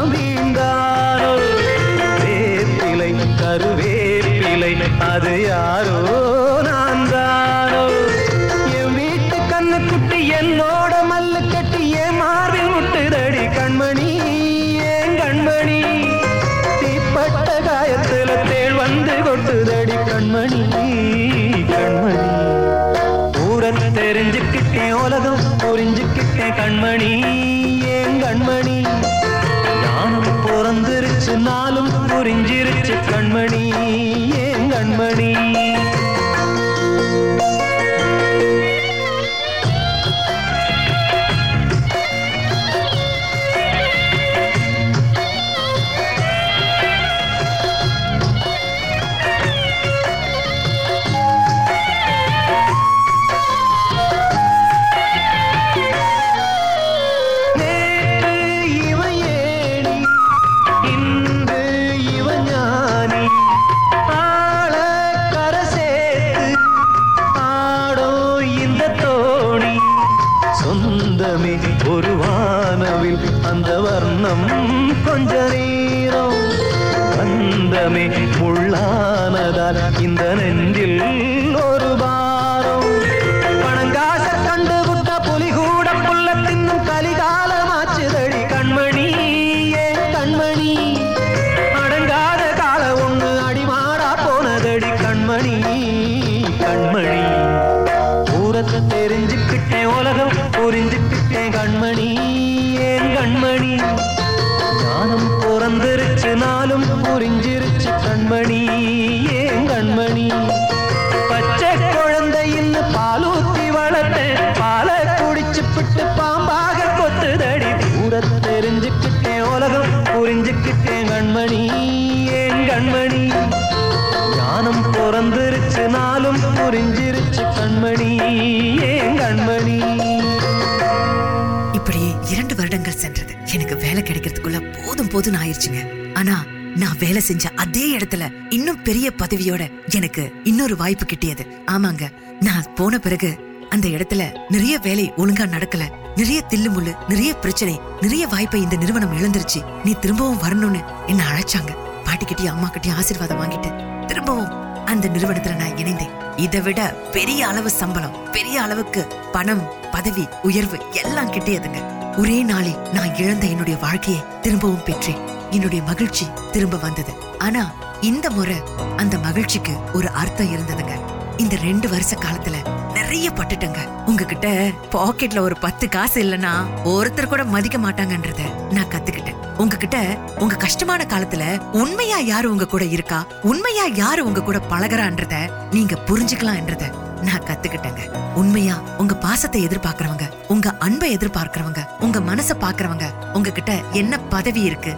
போதும் 135.10 135.34
போதும் 135.34 135.42
ஆயிருச்சுங்க. 135.42 136.14
ஆனா 136.14 136.44
நான் 136.76 136.98
வேலை 137.00 137.22
செஞ்ச 137.22 137.50
அதே 137.56 137.98
இடத்துல 137.98 138.34
இன்னும் 138.50 138.82
பெரிய 138.82 139.12
பதவியோட 139.18 139.72
எனக்கு 139.96 140.32
இன்னொரு 140.44 140.76
வாய்ப்பு 140.76 141.06
கிட்டியது. 141.06 141.46
ஆமாங்க. 141.66 142.10
நான் 142.40 142.74
போன 142.76 143.00
பிறகு 143.00 143.40
அந்த 143.70 143.88
இடத்துல 143.88 144.38
நிறைய 144.50 144.78
வேலை 144.78 145.14
ஒழுங்கா 145.18 145.48
நடக்கல. 145.56 145.84
நிறைய 146.16 146.44
தில்லு 146.50 146.70
முள்ளு 146.76 146.96
நிறைய 147.08 147.34
பிரச்சனை 147.34 147.80
நிறைய 148.02 148.28
வாய்ப்பை 148.28 148.62
இந்த 148.62 148.76
நிறுவனம் 148.76 149.18
இழந்துருச்சு. 149.18 149.64
நீ 149.84 149.92
திரும்பவும் 149.94 150.42
வரணும்னு 150.42 150.84
என்ன 151.08 151.24
அழைச்சாங்க. 151.24 151.76
பாட்டிக்கிட்டயும் 152.06 152.48
அம்மா 152.48 152.72
கிட்டயும் 152.74 152.96
ஆசீர்வாதம் 152.96 153.42
வாங்கிட்டு 153.42 154.06
திரும்பவும் 154.06 154.86
அந்த 154.86 155.08
நிறுவனத்துல 155.08 155.56
நான் 155.56 155.78
இணைந்தேன். 155.78 156.38
இதை 156.38 156.62
விட 156.62 156.90
பெரிய 157.12 157.48
அளவு 157.48 157.70
சம்பளம் 157.70 158.32
பெரிய 158.32 158.62
அளவுக்கு 158.62 159.08
பணம் 159.32 159.68
பதவி 159.92 160.28
உயர்வு 160.44 160.78
எல்லாம் 160.92 161.32
கிட்டியதுங்க. 161.32 161.99
ஒரே 162.18 162.44
நாளில் 162.44 162.78
நான் 162.94 163.16
இழந்த 163.16 163.48
என்னுடைய 163.48 163.80
வாழ்க்கையை 163.82 164.24
திரும்பவும் 164.42 164.84
பெற்றேன். 164.84 165.18
என்னுடைய 165.52 165.84
மகிழ்ச்சி 165.84 166.28
திரும்ப 166.52 166.78
வந்தது. 166.78 167.14
ஆனா 167.38 167.74
இந்த 168.02 168.30
முறை 168.30 168.56
அந்த 168.98 169.18
மகிழ்ச்சிக்கு 169.18 169.72
ஒரு 169.94 170.10
அர்த்தம் 170.10 170.54
இருந்ததுங்க. 170.54 170.92
இந்த 171.38 171.56
ரெண்டு 171.56 171.90
வருஷ 171.90 172.16
காலத்துல 172.16 172.56
நிறைய 172.94 173.30
பட்டுட்டேங்க. 173.30 174.06
உங்ககிட்ட 174.06 174.72
பாக்கெட்ல 174.92 175.40
ஒரு 175.40 175.58
பத்து 175.58 175.90
காசு 175.90 176.24
இல்லனா 176.24 176.52
ஒருத்தர் 176.84 177.28
கூட 177.28 177.44
மதிக்க 177.44 177.78
மாட்டாங்கன்றத 177.78 178.72
நான் 178.72 178.88
கத்துக்கிட்டேன். 178.88 179.58
உங்ககிட்ட 179.58 180.18
உங்க 180.40 180.56
கஷ்டமான 180.56 181.06
காலத்துல 181.10 181.62
உண்மையா 181.72 182.18
யாரு 182.18 182.52
உங்க 182.52 182.66
கூட 182.66 182.86
இருக்கா? 182.86 183.26
உண்மையா 183.42 183.84
யாரு 183.94 184.26
உங்க 184.26 184.42
கூட 184.42 184.60
பழகிறான்றத 184.70 185.52
நீங்க 185.72 185.96
புரிஞ்சுக்கலாம்ன்றத 186.08 187.09
நான் 187.28 187.46
கத்துக்கிட்டேங்க. 187.48 188.04
உண்மையா 188.42 188.76
உங்க 189.02 189.14
பாசத்தை 189.26 189.60
எதிர்பார்க்கறவங்க 189.68 190.26
உங்க 190.54 190.74
அன்பை 190.86 191.10
எதிர்பார்க்கறவங்க 191.18 191.82
உங்க 192.06 192.20
மனசை 192.30 192.56
பாக்குறவங்க 192.64 193.08
உங்ககிட்ட 193.38 193.74
என்ன 194.02 194.20
பதவி 194.34 194.62
இருக்கு 194.70 194.94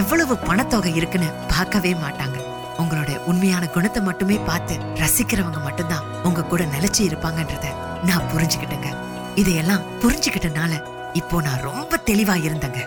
எவ்வளவு 0.00 0.36
பணத்தொகை 0.48 0.92
இருக்குன்னு 1.00 1.28
பார்க்கவே 1.52 1.92
மாட்டாங்க. 2.04 2.38
உங்களோட 2.82 3.10
உண்மையான 3.30 3.64
குணத்தை 3.74 4.00
மட்டுமே 4.08 4.36
பார்த்து 4.48 4.74
ரசிக்கிறவங்க 5.02 5.60
மட்டும்தான் 5.66 6.06
உங்க 6.28 6.46
கூட 6.50 6.62
நிலைச்சு 6.74 7.02
இருப்பாங்கன்றத 7.08 7.66
நான் 8.08 8.28
புரிஞ்சுக்கிட்டேங்க. 8.32 8.90
இதையெல்லாம் 9.42 9.86
புரிஞ்சுக்கிட்டனால 10.02 10.72
இப்போ 11.20 11.36
நான் 11.46 11.64
ரொம்ப 11.70 12.00
தெளிவா 12.10 12.36
இருந்தேங்க. 12.46 12.80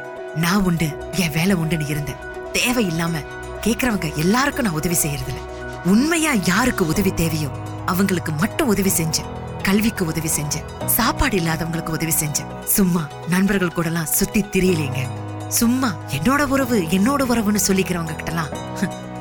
நான் 0.44 0.66
உண்டு 0.70 0.88
என் 1.24 1.36
வேலை 1.38 1.56
உண்டுன்னு 1.62 1.88
இருந்தேன் 1.94 2.22
தேவையில்லாம 2.58 3.24
கேக்குறவங்க 3.66 4.10
எல்லாருக்கும் 4.24 4.66
நான் 4.66 4.80
உதவி 4.82 4.98
செய்யறதில்ல. 5.04 5.42
உண்மையா 5.92 6.32
யாருக்கு 6.52 6.84
உதவி 6.94 7.12
தேவையோ 7.22 7.50
அவங்களுக்கு 7.94 8.32
மட்டும் 8.44 8.72
உதவி 8.74 8.92
செஞ்சேன். 8.98 9.30
கல்விக்கு 9.64 10.04
உதவி 10.06 10.30
செஞ்சேன். 10.36 10.68
சாப்பாடு 10.98 11.36
இல்லாதவங்களுக்கு 11.38 11.96
உதவி 11.98 12.14
செஞ்சேன். 12.20 12.52
சும்மா 12.76 13.04
நண்பர்கள் 13.30 13.78
கூட 13.78 13.88
எல்லாம் 13.88 14.14
சுத்தி 14.20 14.42
திரியலைங்க. 14.54 15.02
சும்மா 15.48 15.90
என்னோட 16.18 16.44
உறவு 16.56 16.78
என்னோட 16.98 17.22
உறவுன்னு 17.34 17.68
சொல்லிக்கிறவங்க 17.68 18.16
கிட்டலாம் 18.20 18.52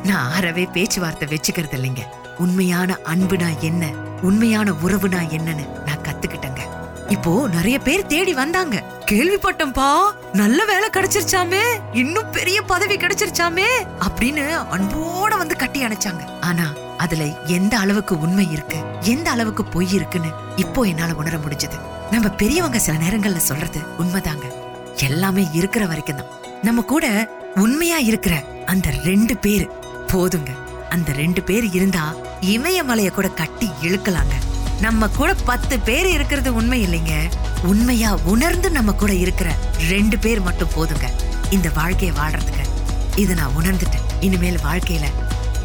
நான் 0.05 0.33
அறவே 0.33 0.65
பேச்சுவார்த்தை 0.75 1.27
வச்சுக்கிறது 1.29 1.77
இல்லைங்க 1.79 2.03
உண்மையான 2.45 2.91
அன்புனா 3.05 3.49
என்ன? 3.61 3.85
உண்மையான 4.23 4.69
உறவுனா 4.85 5.21
என்னன்னு 5.37 5.65
நான் 5.87 6.05
கத்துக்கிட்டேங்க. 6.07 6.63
இப்போ 7.09 7.33
நிறைய 7.53 7.77
பேர் 7.87 8.11
தேடி 8.13 8.35
வந்தாங்க. 8.35 8.77
கேள்விப்பட்டம்பா 9.11 10.01
நல்ல 10.33 10.65
வேலை 10.65 10.89
கிடைச்சிருச்சாமே. 10.93 11.63
இன்னும் 11.93 12.31
பெரிய 12.31 12.63
பதவி 12.63 12.97
கிடைச்சிருச்சாமே. 12.97 13.65
அப்படின்னு 14.01 14.67
அன்போட 14.73 15.37
வந்து 15.37 15.57
கட்டி 15.57 15.85
அணைச்சாங்க. 15.85 16.41
ஆனா 16.41 16.73
அதுல 16.97 17.25
எந்த 17.45 17.79
அளவுக்கு 17.79 18.19
உண்மை 18.19 18.53
இருக்கு 18.53 18.77
எந்த 19.01 19.31
அளவுக்கு 19.31 19.65
பொய் 19.65 19.93
இருக்குன்னு 19.93 20.29
இப்போ 20.57 20.83
என்னால 20.83 21.15
உணர 21.15 21.37
முடிஞ்சது. 21.37 21.79
நம்ம 22.11 22.29
பெரியவங்க 22.29 22.79
சில 22.79 22.99
நேரங்கள்ல 22.99 23.37
சொல்றது 23.37 23.81
உண்மைதாங்க. 23.99 24.53
எல்லாமே 24.97 25.49
இருக்கிற 25.53 25.87
வரைக்கும் 25.87 26.17
தான். 26.17 26.27
நம்ம 26.63 26.83
கூட 26.83 27.31
உண்மையா 27.55 27.99
இருக்கிற 27.99 28.45
அந்த 28.67 28.91
ரெண்டு 29.05 29.37
பேர் 29.37 29.71
போதுங்க. 30.07 30.51
அந்த 30.89 31.13
ரெண்டு 31.13 31.43
பேர் 31.43 31.65
இருந்தா 31.65 32.15
இமயமலைய 32.41 33.11
கூட 33.11 33.29
கட்டி 33.29 33.71
இழுக்கலாங்க. 33.83 34.48
நம்ம 34.81 35.09
கூட 35.09 35.35
பத்து 35.35 35.79
பேர் 35.79 36.07
இருக்கிறது 36.07 36.55
உண்மை 36.55 36.87
இல்லைங்க. 36.87 37.31
உண்மையா 37.63 38.19
உணர்ந்து 38.25 38.71
நம்ம 38.71 38.93
கூட 38.93 39.13
இருக்கிற 39.13 39.55
ரெண்டு 39.89 40.19
பேர் 40.19 40.41
மட்டும் 40.41 40.69
போதுங்க. 40.77 41.11
இந்த 41.51 41.69
வாழ்க்கைய 41.69 42.13
வாழ்றதுக்கு. 42.13 42.65
இத 43.17 43.35
நான் 43.35 43.53
உணர்ந்துட்டேன். 43.61 44.07
இனிமேல் 44.21 44.59
வாழ்க்கையில 44.59 45.05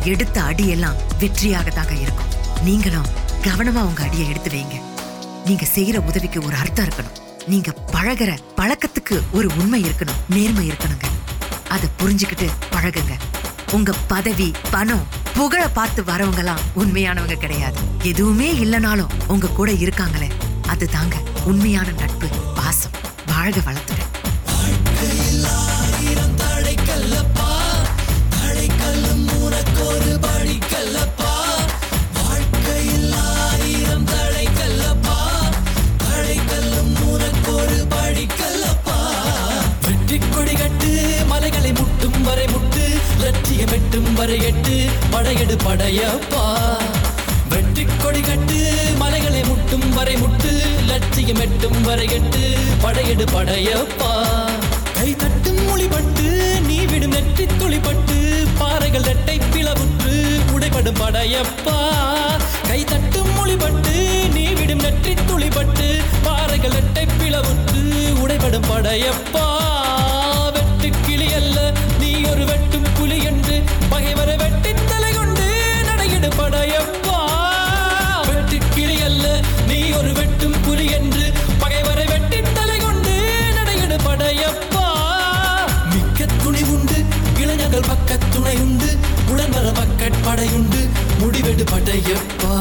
எடுத்த 0.04 0.42
அடியெல்லாம் 0.42 0.96
வெற்றியாக 1.20 1.68
தாங்க 1.68 1.94
இருக்கும். 1.94 2.26
நீங்களும் 2.64 3.06
கவனமா 3.44 3.82
உங்க 3.82 4.04
அடியை 4.04 4.30
எடுத்து 4.30 4.50
வைங்க. 4.50 4.82
நீங்க 5.46 5.66
செய்யற 5.76 5.98
உதவிக்கு 5.98 6.42
ஒரு 6.42 6.56
அர்த்தம் 6.56 6.86
இருக்கணும். 6.86 7.48
நீங்க 7.48 7.74
பழகுற 7.92 8.38
பழக்கத்துக்கு 8.58 9.22
ஒரு 9.32 9.52
உண்மை 9.58 9.84
இருக்கணும். 9.84 10.20
நேர்மை 10.30 10.70
இருக்கணுங்க. 10.70 11.06
அதை 11.70 11.90
புரிஞ்சுக்கிட்டு 12.00 12.50
பழகுங்க. 12.72 13.14
உங்க 13.72 13.94
பதவி 14.08 14.52
பணம் 14.72 15.08
புகழ 15.36 15.68
பார்த்து 15.68 16.04
வரவங்கலாம் 16.04 16.62
உண்மையானவங்க 16.76 17.38
கிடையாது. 17.38 17.80
எதுவுமே 18.04 18.54
இல்லனாலும் 18.54 19.14
உங்க 19.28 19.48
கூட 19.48 19.72
இருக்காங்களே 19.72 20.30
அதுதாங்க 20.68 21.16
உண்மையான 21.46 21.92
நட்பு 21.92 22.28
பாசம் 22.56 22.92
வாழ்க 23.28 23.60
வளர்த்துட்டேன் 23.60 24.03
படையெடு 45.24 45.56
படையப்பா. 45.64 46.42
வெற்றி 47.52 47.84
கொடி 47.84 48.22
கட்டு 48.22 48.58
மலைகளை 49.02 49.42
முட்டும் 49.50 49.86
வரை 49.98 50.16
முட்டு 50.22 50.52
லட்சியம் 50.90 51.40
எட்டும் 51.46 51.80
வரை 51.82 52.08
எட்டு 52.18 52.42
படையெடு 52.84 53.26
படையப்பா. 53.36 54.12
கை 54.98 55.16
தட்டும் 55.22 55.62
மொழிபட்டு 55.68 56.28
நீ 56.68 56.78
விடும் 56.92 57.16
நெற்றி 57.16 57.46
துளிப்பட்டு 57.62 58.18
பாறைகள் 58.60 59.08
ரெட்டை 59.10 59.38
பிளவுற்று 59.54 60.14
உடைபடும் 60.56 61.00
படையப்பா. 61.02 61.78
கை 62.68 62.82
தட்டும் 62.84 63.34
மொழிபட்டு 63.40 63.96
நீ 64.36 64.46
விடும் 64.60 64.86
நெற்றி 64.88 65.16
துளிப்பட்டு 65.32 65.88
பாறைகள் 66.28 66.76
ரெட்டை 66.80 67.08
பிளவுற்று 67.22 67.84
உடைபடும் 68.26 68.70
படையப்பா. 68.72 69.53
பக்கட்படையுண்டு 90.36 90.80
முடிவெடு 91.20 91.64
படையப்பா 91.72 92.54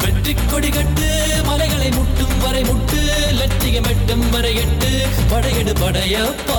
வெற்றி 0.00 0.32
கொடி 0.42 0.70
கட்டு 0.70 1.10
மலைகளை 1.48 1.90
முட்டும் 1.90 2.34
வரை 2.38 2.62
முட்டு 2.62 3.00
லட்சியம் 3.38 3.88
எட்டும் 3.92 4.26
வரை 4.30 4.52
எட்டு 4.56 4.90
படையெடு 5.32 5.74
படையப்பா 5.82 6.58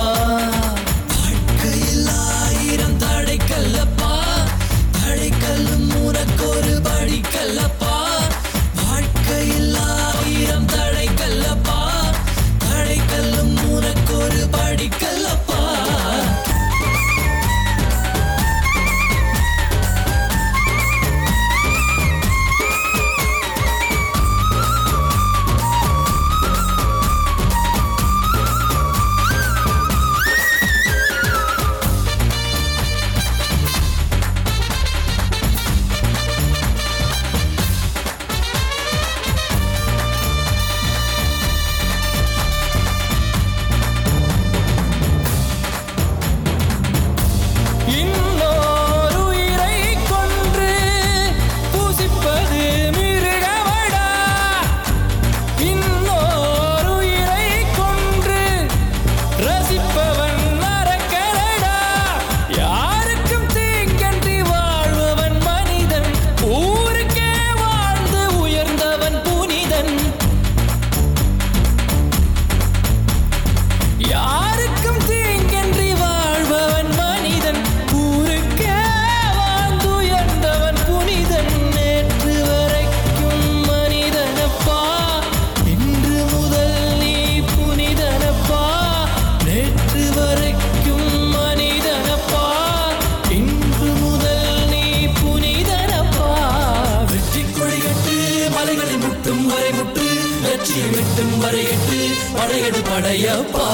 முட்டும் 99.26 99.46
வரை 99.52 99.70
முட்டு 99.76 100.04
லட்சியம் 100.42 100.92
எட்டும் 100.98 101.32
வரை 101.42 101.62
எட்டு 101.70 101.96
படையடு 102.34 102.80
படையப்பா. 102.88 103.64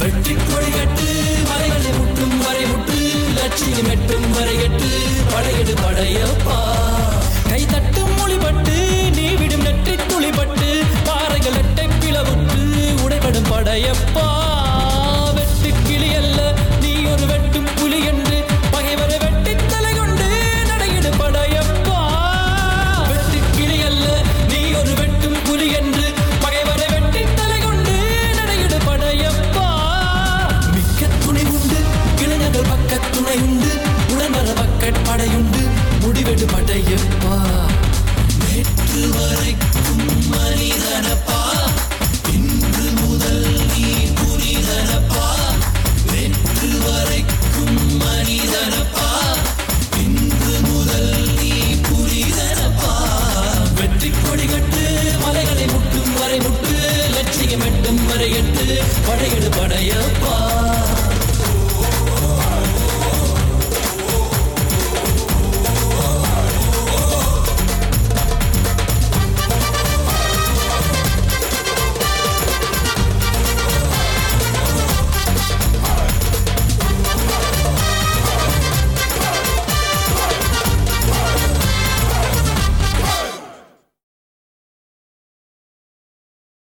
வெற்றி 0.00 0.34
கொடி 0.38 0.70
கட்டு 0.76 1.06
மலைகளை 1.50 1.90
முட்டும் 1.98 2.34
வரை 2.44 2.64
முட்டு 2.70 2.98
லட்சியம் 3.36 3.90
எட்டும் 3.94 4.26
வரை 4.36 4.56
எட்டு 4.66 4.90
படையடு 5.32 5.74
படையப்பா. 5.84 6.58
கை 7.50 7.62
தட்டும் 7.72 8.12
மொழிபட்டு 8.18 8.76
நீ 9.18 9.26
விடும் 9.42 9.64
நெற்றி 9.68 9.94
துளிபட்டு 10.10 10.70
பாறைகள் 11.08 11.60
எட்டை 11.62 11.86
பிளவுட்டு 12.00 12.60
உடைபடும் 13.04 13.50
படையப்பா. 13.52 14.26
வெட்டு 15.38 15.72
கிளி 15.86 16.10
அல்ல 16.22 16.40
நீ 16.82 16.94
ஒரு 17.12 17.26
வெட்டு 17.32 17.59